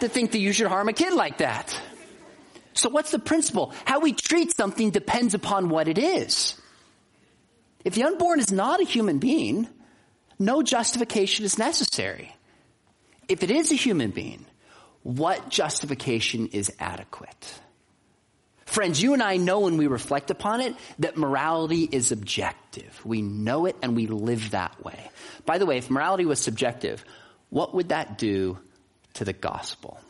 to 0.00 0.08
think 0.08 0.32
that 0.32 0.38
you 0.38 0.52
should 0.52 0.68
harm 0.68 0.88
a 0.88 0.92
kid 0.92 1.12
like 1.12 1.38
that. 1.38 1.78
So 2.74 2.88
what's 2.88 3.10
the 3.10 3.18
principle? 3.18 3.74
How 3.84 4.00
we 4.00 4.12
treat 4.12 4.56
something 4.56 4.90
depends 4.90 5.34
upon 5.34 5.68
what 5.68 5.88
it 5.88 5.98
is. 5.98 6.54
If 7.84 7.94
the 7.94 8.04
unborn 8.04 8.40
is 8.40 8.52
not 8.52 8.80
a 8.80 8.84
human 8.84 9.18
being, 9.18 9.68
no 10.38 10.62
justification 10.62 11.44
is 11.44 11.58
necessary. 11.58 12.34
If 13.28 13.42
it 13.42 13.50
is 13.50 13.70
a 13.72 13.74
human 13.74 14.10
being, 14.10 14.46
what 15.02 15.48
justification 15.48 16.48
is 16.48 16.72
adequate? 16.78 17.60
Friends, 18.66 19.02
you 19.02 19.12
and 19.12 19.22
I 19.22 19.36
know 19.36 19.60
when 19.60 19.76
we 19.76 19.86
reflect 19.86 20.30
upon 20.30 20.60
it 20.62 20.74
that 21.00 21.16
morality 21.16 21.86
is 21.90 22.10
objective. 22.10 23.04
We 23.04 23.20
know 23.20 23.66
it 23.66 23.76
and 23.82 23.94
we 23.94 24.06
live 24.06 24.52
that 24.52 24.82
way. 24.82 25.10
By 25.44 25.58
the 25.58 25.66
way, 25.66 25.76
if 25.76 25.90
morality 25.90 26.24
was 26.24 26.40
subjective, 26.40 27.04
what 27.50 27.74
would 27.74 27.90
that 27.90 28.16
do 28.16 28.58
to 29.14 29.24
the 29.24 29.34
gospel? 29.34 30.00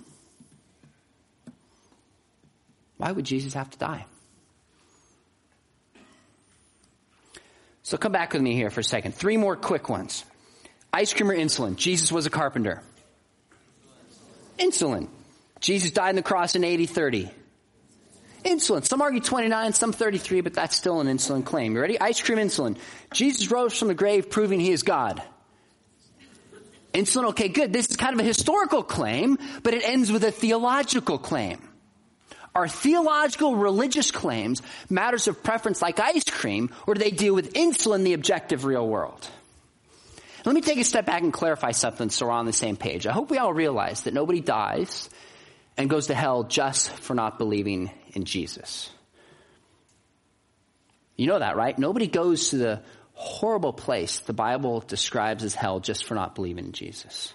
Why 2.98 3.10
would 3.10 3.24
Jesus 3.24 3.54
have 3.54 3.68
to 3.70 3.78
die? 3.78 4.06
So 7.82 7.96
come 7.96 8.12
back 8.12 8.32
with 8.32 8.42
me 8.42 8.54
here 8.54 8.70
for 8.70 8.78
a 8.78 8.84
second. 8.84 9.16
Three 9.16 9.36
more 9.36 9.56
quick 9.56 9.88
ones. 9.88 10.24
Ice 10.92 11.12
cream 11.12 11.30
or 11.30 11.36
insulin? 11.36 11.74
Jesus 11.74 12.12
was 12.12 12.26
a 12.26 12.30
carpenter. 12.30 12.80
Insulin. 14.62 15.08
Jesus 15.60 15.90
died 15.90 16.10
on 16.10 16.16
the 16.16 16.22
cross 16.22 16.54
in 16.54 16.64
AD 16.64 16.88
30. 16.88 17.30
Insulin. 18.44 18.84
Some 18.84 19.02
argue 19.02 19.20
29, 19.20 19.72
some 19.72 19.92
33, 19.92 20.40
but 20.40 20.54
that's 20.54 20.76
still 20.76 21.00
an 21.00 21.06
insulin 21.06 21.44
claim. 21.44 21.74
You 21.74 21.80
ready? 21.80 22.00
Ice 22.00 22.20
cream 22.20 22.38
insulin. 22.38 22.76
Jesus 23.12 23.50
rose 23.50 23.78
from 23.78 23.88
the 23.88 23.94
grave 23.94 24.30
proving 24.30 24.60
he 24.60 24.70
is 24.70 24.82
God. 24.82 25.22
Insulin, 26.92 27.30
okay, 27.30 27.48
good. 27.48 27.72
This 27.72 27.88
is 27.90 27.96
kind 27.96 28.14
of 28.14 28.20
a 28.20 28.24
historical 28.26 28.82
claim, 28.82 29.38
but 29.62 29.74
it 29.74 29.82
ends 29.84 30.12
with 30.12 30.24
a 30.24 30.30
theological 30.30 31.18
claim. 31.18 31.60
Are 32.54 32.68
theological 32.68 33.56
religious 33.56 34.10
claims 34.10 34.60
matters 34.90 35.26
of 35.26 35.42
preference 35.42 35.80
like 35.80 35.98
ice 35.98 36.24
cream, 36.24 36.70
or 36.86 36.94
do 36.94 37.02
they 37.02 37.10
deal 37.10 37.34
with 37.34 37.54
insulin, 37.54 38.04
the 38.04 38.12
objective 38.12 38.64
real 38.64 38.86
world? 38.86 39.26
Let 40.44 40.54
me 40.54 40.60
take 40.60 40.78
a 40.78 40.84
step 40.84 41.06
back 41.06 41.22
and 41.22 41.32
clarify 41.32 41.70
something 41.70 42.10
so 42.10 42.26
we're 42.26 42.32
on 42.32 42.46
the 42.46 42.52
same 42.52 42.76
page. 42.76 43.06
I 43.06 43.12
hope 43.12 43.30
we 43.30 43.38
all 43.38 43.52
realize 43.52 44.02
that 44.02 44.14
nobody 44.14 44.40
dies 44.40 45.08
and 45.76 45.88
goes 45.88 46.08
to 46.08 46.14
hell 46.14 46.44
just 46.44 46.90
for 46.90 47.14
not 47.14 47.38
believing 47.38 47.90
in 48.12 48.24
Jesus. 48.24 48.90
You 51.16 51.28
know 51.28 51.38
that, 51.38 51.56
right? 51.56 51.78
Nobody 51.78 52.08
goes 52.08 52.50
to 52.50 52.56
the 52.56 52.82
horrible 53.14 53.72
place 53.72 54.20
the 54.20 54.32
Bible 54.32 54.80
describes 54.80 55.44
as 55.44 55.54
hell 55.54 55.78
just 55.78 56.04
for 56.04 56.14
not 56.14 56.34
believing 56.34 56.66
in 56.66 56.72
Jesus. 56.72 57.32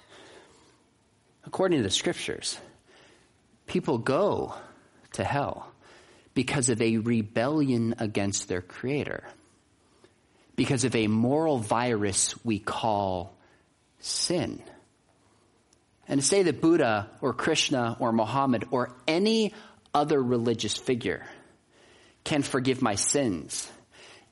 According 1.45 1.77
to 1.77 1.83
the 1.83 1.89
scriptures, 1.89 2.59
people 3.67 3.97
go 3.97 4.53
to 5.13 5.23
hell 5.23 5.71
because 6.33 6.67
of 6.69 6.81
a 6.81 6.97
rebellion 6.97 7.95
against 7.99 8.49
their 8.49 8.61
creator 8.61 9.23
because 10.57 10.83
of 10.83 10.95
a 10.95 11.07
moral 11.07 11.59
virus 11.59 12.35
we 12.43 12.59
call 12.59 13.37
sin. 13.99 14.61
And 16.09 16.19
to 16.19 16.25
say 16.25 16.43
that 16.43 16.59
Buddha 16.59 17.09
or 17.21 17.33
Krishna 17.33 17.95
or 17.99 18.11
Muhammad 18.11 18.65
or 18.71 18.93
any 19.07 19.53
other 19.93 20.21
religious 20.21 20.75
figure 20.75 21.25
can 22.25 22.41
forgive 22.41 22.81
my 22.81 22.95
sins 22.95 23.71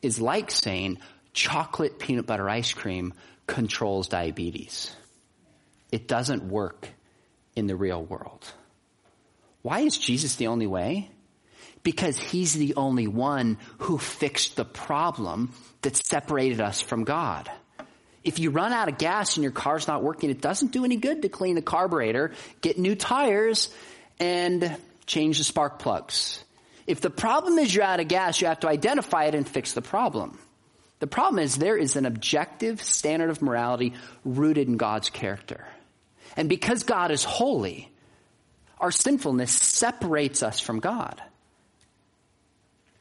is 0.02 0.20
like 0.20 0.52
saying 0.52 1.00
chocolate 1.32 2.00
peanut 2.00 2.26
butter 2.26 2.50
ice 2.50 2.74
cream 2.74 3.14
controls 3.48 4.08
diabetes. 4.08 4.94
It 5.92 6.08
doesn't 6.08 6.44
work 6.44 6.90
in 7.56 7.68
the 7.68 7.76
real 7.76 8.04
world. 8.04 8.52
Why 9.62 9.82
is 9.82 9.98
Jesus 9.98 10.36
the 10.36 10.48
only 10.48 10.68
way? 10.68 11.10
Because 11.86 12.18
he's 12.18 12.54
the 12.54 12.74
only 12.76 13.08
one 13.08 13.60
who 13.78 14.00
fixed 14.00 14.56
the 14.56 14.66
problem 14.66 15.54
that 15.84 15.96
separated 15.96 16.60
us 16.60 16.82
from 16.82 17.04
God. 17.04 17.50
If 18.24 18.40
you 18.40 18.50
run 18.50 18.74
out 18.74 18.90
of 18.90 18.98
gas 18.98 19.38
and 19.38 19.44
your 19.44 19.52
car's 19.52 19.88
not 19.88 20.02
working, 20.02 20.32
it 20.32 20.42
doesn't 20.42 20.72
do 20.72 20.84
any 20.84 20.98
good 20.98 21.22
to 21.22 21.30
clean 21.30 21.54
the 21.54 21.62
carburetor, 21.62 22.32
get 22.62 22.80
new 22.80 22.96
tires, 22.96 23.70
and 24.20 24.76
change 25.06 25.38
the 25.38 25.44
spark 25.44 25.78
plugs. 25.78 26.44
If 26.88 27.02
the 27.02 27.12
problem 27.12 27.60
is 27.60 27.74
you're 27.74 27.84
out 27.84 28.00
of 28.00 28.08
gas, 28.08 28.42
you 28.42 28.48
have 28.48 28.62
to 28.62 28.68
identify 28.68 29.26
it 29.26 29.36
and 29.36 29.48
fix 29.48 29.74
the 29.74 29.84
problem. 29.84 30.40
The 31.00 31.08
problem 31.08 31.38
is 31.38 31.56
there 31.56 31.78
is 31.78 31.98
an 31.98 32.08
objective 32.08 32.82
standard 32.82 33.30
of 33.30 33.44
morality 33.44 33.94
rooted 34.24 34.68
in 34.68 34.78
God's 34.78 35.12
character. 35.12 35.64
And 36.36 36.50
because 36.50 36.82
God 36.82 37.12
is 37.12 37.24
holy, 37.24 37.92
our 38.80 38.92
sinfulness 38.92 39.52
separates 39.52 40.42
us 40.42 40.60
from 40.60 40.80
God. 40.80 41.22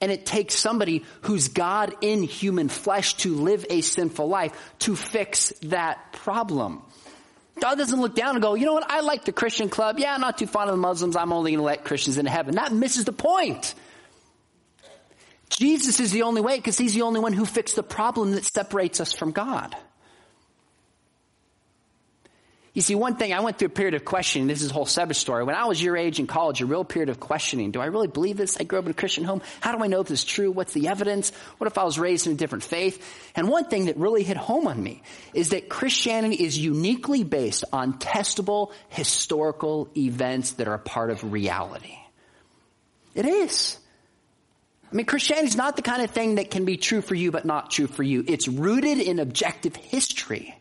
And 0.01 0.13
it 0.13 0.27
takes 0.27 0.55
somebody 0.55 1.05
who's 1.23 1.49
God 1.49 1.95
in 2.01 2.23
human 2.23 2.69
flesh 2.69 3.15
to 3.19 3.35
live 3.35 3.65
a 3.71 3.81
sinful 3.81 4.29
life 4.29 4.53
to 4.81 4.97
fix 4.97 5.51
that 5.63 6.13
problem. 6.13 6.83
God 7.61 7.77
doesn't 7.77 8.01
look 8.01 8.15
down 8.15 8.35
and 8.35 8.43
go, 8.43 8.55
you 8.55 8.67
know 8.67 8.75
what, 8.75 8.91
I 8.91 9.01
like 9.01 9.25
the 9.25 9.33
Christian 9.33 9.69
club. 9.69 9.99
Yeah, 9.99 10.15
I'm 10.15 10.21
not 10.21 10.39
too 10.39 10.47
fond 10.47 10.71
of 10.71 10.77
the 10.77 10.83
Muslims. 10.83 11.17
I'm 11.17 11.33
only 11.33 11.53
going 11.53 11.61
to 11.61 11.65
let 11.65 11.85
Christians 11.85 12.19
into 12.19 12.31
heaven. 12.31 12.57
That 12.57 12.73
misses 12.73 13.05
the 13.05 13.13
point. 13.13 13.75
Jesus 15.49 16.01
is 16.01 16.11
the 16.11 16.23
only 16.23 16.41
way 16.41 16.57
because 16.57 16.77
he's 16.77 16.95
the 16.95 17.03
only 17.03 17.21
one 17.21 17.33
who 17.33 17.45
fixed 17.45 17.77
the 17.77 17.83
problem 17.83 18.33
that 18.33 18.45
separates 18.45 19.01
us 19.01 19.13
from 19.13 19.31
God. 19.31 19.77
You 22.75 22.83
see, 22.83 22.97
one 22.97 23.15
thing, 23.15 23.33
I 23.33 23.39
went 23.39 23.57
through 23.57 23.67
a 23.67 23.71
period 23.71 23.95
of 23.95 24.05
questioning. 24.05 24.49
This 24.49 24.61
is 24.61 24.73
a 24.73 24.75
whole 24.75 24.85
separate 24.85 25.15
story. 25.15 25.45
When 25.45 25.55
I 25.55 25.67
was 25.67 25.81
your 25.81 25.97
age 25.97 26.19
in 26.19 26.27
college, 26.27 26.61
a 26.61 26.67
real 26.67 26.85
period 26.85 27.09
of 27.09 27.21
questioning. 27.21 27.71
Do 27.71 27.81
I 27.81 27.87
really 27.87 28.09
believe 28.09 28.37
this? 28.37 28.57
I 28.59 28.65
grew 28.65 28.81
up 28.81 28.85
in 28.85 28.91
a 28.91 28.95
Christian 28.95 29.23
home. 29.23 29.43
How 29.61 29.77
do 29.77 29.85
I 29.85 29.87
know 29.87 30.01
if 30.01 30.09
this 30.09 30.21
is 30.21 30.25
true? 30.25 30.51
What's 30.51 30.73
the 30.73 30.89
evidence? 30.89 31.31
What 31.59 31.69
if 31.69 31.79
I 31.79 31.85
was 31.85 32.01
raised 32.01 32.27
in 32.27 32.33
a 32.33 32.37
different 32.37 32.65
faith? 32.65 33.31
And 33.37 33.49
one 33.49 33.67
thing 33.67 33.87
that 33.87 33.97
really 33.97 34.25
hit 34.25 34.37
home 34.37 34.67
on 34.67 34.83
me 34.83 35.03
is 35.33 35.51
that 35.51 35.69
Christianity 35.69 36.35
is 36.35 36.59
uniquely 36.59 37.23
based 37.23 37.63
on 37.73 38.01
testable 38.01 38.73
historical 38.89 39.89
events 39.97 40.55
that 40.55 40.67
are 40.67 40.75
a 40.75 40.81
part 40.81 41.11
of 41.11 41.33
reality. 41.33 41.97
It 43.15 43.25
is. 43.25 43.79
I 44.91 44.97
mean, 44.97 45.07
Christianity 45.07 45.47
is 45.47 45.57
not 45.57 45.77
the 45.77 45.83
kind 45.83 46.03
of 46.03 46.11
thing 46.11 46.37
that 46.37 46.51
can 46.51 46.65
be 46.65 46.77
true 46.77 47.03
for 47.03 47.15
you 47.15 47.31
but 47.31 47.45
not 47.45 47.71
true 47.71 47.87
for 47.87 48.03
you. 48.03 48.25
It's 48.27 48.49
rooted 48.49 48.99
in 48.99 49.21
objective 49.21 49.77
history. 49.77 50.57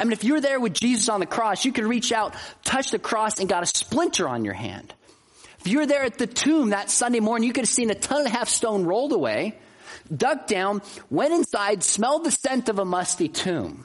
I 0.00 0.04
mean, 0.04 0.12
if 0.12 0.24
you 0.24 0.32
were 0.32 0.40
there 0.40 0.58
with 0.58 0.72
Jesus 0.72 1.10
on 1.10 1.20
the 1.20 1.26
cross, 1.26 1.66
you 1.66 1.72
could 1.72 1.84
reach 1.84 2.10
out, 2.10 2.34
touch 2.64 2.90
the 2.90 2.98
cross, 2.98 3.38
and 3.38 3.48
got 3.50 3.62
a 3.62 3.66
splinter 3.66 4.26
on 4.26 4.46
your 4.46 4.54
hand. 4.54 4.94
If 5.60 5.66
you 5.66 5.78
were 5.78 5.86
there 5.86 6.04
at 6.04 6.16
the 6.16 6.26
tomb 6.26 6.70
that 6.70 6.88
Sunday 6.88 7.20
morning, 7.20 7.46
you 7.46 7.52
could 7.52 7.64
have 7.64 7.68
seen 7.68 7.90
a 7.90 7.94
ton 7.94 8.20
and 8.20 8.26
a 8.26 8.30
half 8.30 8.48
stone 8.48 8.84
rolled 8.84 9.12
away, 9.12 9.58
ducked 10.14 10.48
down, 10.48 10.80
went 11.10 11.34
inside, 11.34 11.84
smelled 11.84 12.24
the 12.24 12.30
scent 12.30 12.70
of 12.70 12.78
a 12.78 12.84
musty 12.86 13.28
tomb. 13.28 13.84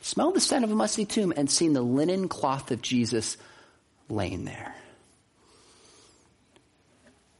Smelled 0.00 0.34
the 0.34 0.40
scent 0.40 0.64
of 0.64 0.72
a 0.72 0.74
musty 0.74 1.04
tomb 1.04 1.32
and 1.36 1.48
seen 1.48 1.72
the 1.72 1.80
linen 1.80 2.26
cloth 2.26 2.72
of 2.72 2.82
Jesus 2.82 3.36
laying 4.08 4.44
there. 4.44 4.74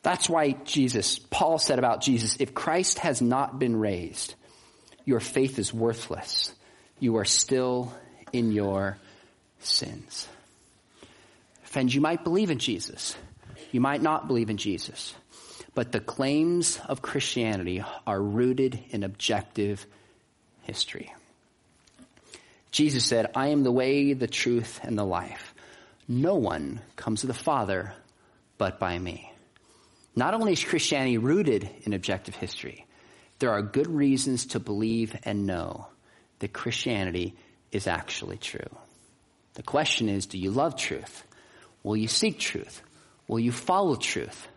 That's 0.03 0.29
why 0.31 0.53
Jesus, 0.53 1.19
Paul 1.19 1.59
said 1.59 1.81
about 1.81 2.01
Jesus, 2.01 2.37
if 2.39 2.55
Christ 2.55 3.01
has 3.01 3.21
not 3.21 3.59
been 3.59 3.75
raised, 3.75 4.37
your 5.05 5.19
faith 5.19 5.59
is 5.59 5.75
worthless 5.75 6.55
you 7.01 7.17
are 7.17 7.25
still 7.25 7.93
in 8.33 8.53
your 8.53 8.99
sins. 9.61 10.29
Friends, 11.63 11.95
you 11.95 12.01
might 12.01 12.25
believe 12.25 12.51
in 12.51 12.59
Jesus. 12.59 13.17
You 13.73 13.81
might 13.81 14.03
not 14.03 14.27
believe 14.27 14.51
in 14.51 14.57
Jesus. 14.57 15.15
But 15.75 15.93
the 15.93 16.01
claims 16.01 16.81
of 16.89 17.03
Christianity 17.03 17.85
are 18.07 18.21
rooted 18.21 18.83
in 18.91 19.05
objective 19.05 19.87
history. 20.63 21.13
Jesus 22.71 23.05
said, 23.05 23.31
I 23.35 23.49
am 23.49 23.63
the 23.63 23.73
way, 23.73 24.13
the 24.13 24.27
truth, 24.27 24.81
and 24.83 24.99
the 24.99 25.05
life. 25.05 25.55
No 26.07 26.37
one 26.37 26.81
comes 26.97 27.21
to 27.21 27.27
the 27.27 27.35
Father 27.35 27.93
but 28.57 28.81
by 28.81 28.99
me. 28.99 29.33
Not 30.17 30.35
only 30.35 30.53
is 30.53 30.65
Christianity 30.65 31.19
rooted 31.19 31.69
in 31.83 31.93
objective 31.93 32.35
history, 32.35 32.87
there 33.39 33.51
are 33.51 33.63
good 33.63 33.87
reasons 33.87 34.47
to 34.47 34.61
believe 34.61 35.15
and 35.23 35.47
know 35.47 35.87
that 36.39 36.53
Christianity 36.53 37.35
is 37.73 37.87
actually 37.87 38.37
true. 38.39 38.71
The 39.55 39.63
question 39.63 40.09
is, 40.09 40.27
do 40.27 40.39
you 40.39 40.51
love 40.51 40.77
truth? 40.77 41.25
Will 41.83 41.97
you 41.97 42.09
seek 42.09 42.39
truth? 42.39 42.83
Will 43.27 43.41
you 43.41 43.53
follow 43.53 43.97
truth? 43.97 44.49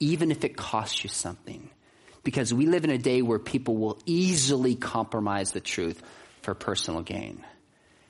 Even 0.00 0.30
if 0.30 0.44
it 0.44 0.56
costs 0.56 1.04
you 1.04 1.10
something. 1.10 1.70
Because 2.24 2.52
we 2.52 2.66
live 2.66 2.84
in 2.84 2.90
a 2.90 2.98
day 2.98 3.22
where 3.22 3.38
people 3.38 3.76
will 3.76 3.98
easily 4.04 4.74
compromise 4.74 5.52
the 5.52 5.60
truth 5.60 6.02
for 6.42 6.54
personal 6.54 7.02
gain. 7.02 7.44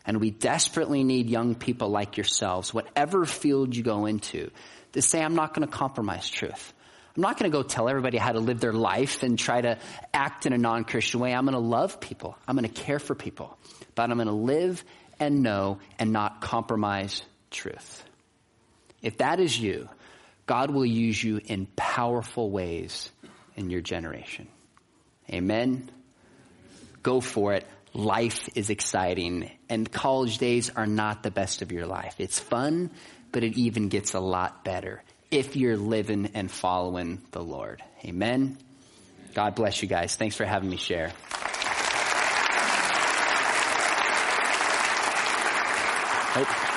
And 0.05 0.21
we 0.21 0.31
desperately 0.31 1.05
need 1.05 1.31
young 1.31 1.55
people 1.55 1.89
like 1.89 2.17
yourselves, 2.17 2.75
whatever 2.75 3.25
field 3.25 3.77
you 3.77 3.83
go 3.83 4.07
into, 4.07 4.51
to 4.93 5.03
say, 5.03 5.23
I'm 5.23 5.35
not 5.35 5.55
going 5.55 5.67
to 5.67 5.73
compromise 5.73 6.29
truth. 6.29 6.73
I'm 7.15 7.21
not 7.21 7.39
going 7.39 7.51
to 7.51 7.57
go 7.57 7.63
tell 7.63 7.89
everybody 7.89 8.17
how 8.17 8.33
to 8.33 8.41
live 8.41 8.61
their 8.61 8.73
life 8.73 9.23
and 9.23 9.39
try 9.39 9.61
to 9.61 9.79
act 10.15 10.47
in 10.47 10.55
a 10.55 10.59
non-Christian 10.59 11.21
way. 11.21 11.35
I'm 11.35 11.45
going 11.45 11.53
to 11.53 11.59
love 11.59 12.01
people. 12.01 12.39
I'm 12.49 12.57
going 12.57 12.69
to 12.69 12.83
care 12.83 12.99
for 12.99 13.15
people. 13.15 13.59
But 13.95 14.11
I'm 14.11 14.17
going 14.17 14.29
to 14.29 14.33
live 14.33 14.83
and 15.21 15.43
know 15.43 15.79
and 15.99 16.13
not 16.13 16.41
compromise 16.41 17.23
truth. 17.51 18.03
If 19.03 19.19
that 19.19 19.41
is 19.41 19.59
you, 19.59 19.89
God 20.47 20.71
will 20.71 20.87
use 20.87 21.23
you 21.23 21.41
in 21.45 21.67
powerful 21.77 22.51
ways 22.51 23.11
in 23.57 23.69
your 23.69 23.83
generation. 23.83 24.49
Amen. 25.31 25.91
Go 27.03 27.21
for 27.21 27.53
it. 27.53 27.67
Life 27.93 28.49
is 28.55 28.71
exciting 28.71 29.51
and 29.69 29.91
college 29.91 30.39
days 30.39 30.71
are 30.71 30.87
not 30.87 31.23
the 31.23 31.31
best 31.31 31.61
of 31.61 31.73
your 31.73 31.85
life. 31.85 32.15
It's 32.19 32.41
fun, 32.41 32.91
but 33.33 33.45
it 33.45 33.59
even 33.59 33.89
gets 33.89 34.15
a 34.15 34.21
lot 34.21 34.65
better 34.65 35.03
if 35.33 35.57
you're 35.57 35.79
living 35.79 36.31
and 36.35 36.51
following 36.51 37.21
the 37.33 37.43
Lord. 37.43 37.83
Amen. 38.05 38.59
God 39.35 39.55
bless 39.55 39.83
you 39.83 39.89
guys. 39.89 40.15
Thanks 40.15 40.37
for 40.37 40.45
having 40.45 40.69
me 40.69 40.77
share. 40.77 41.11
Oh. 46.35 46.72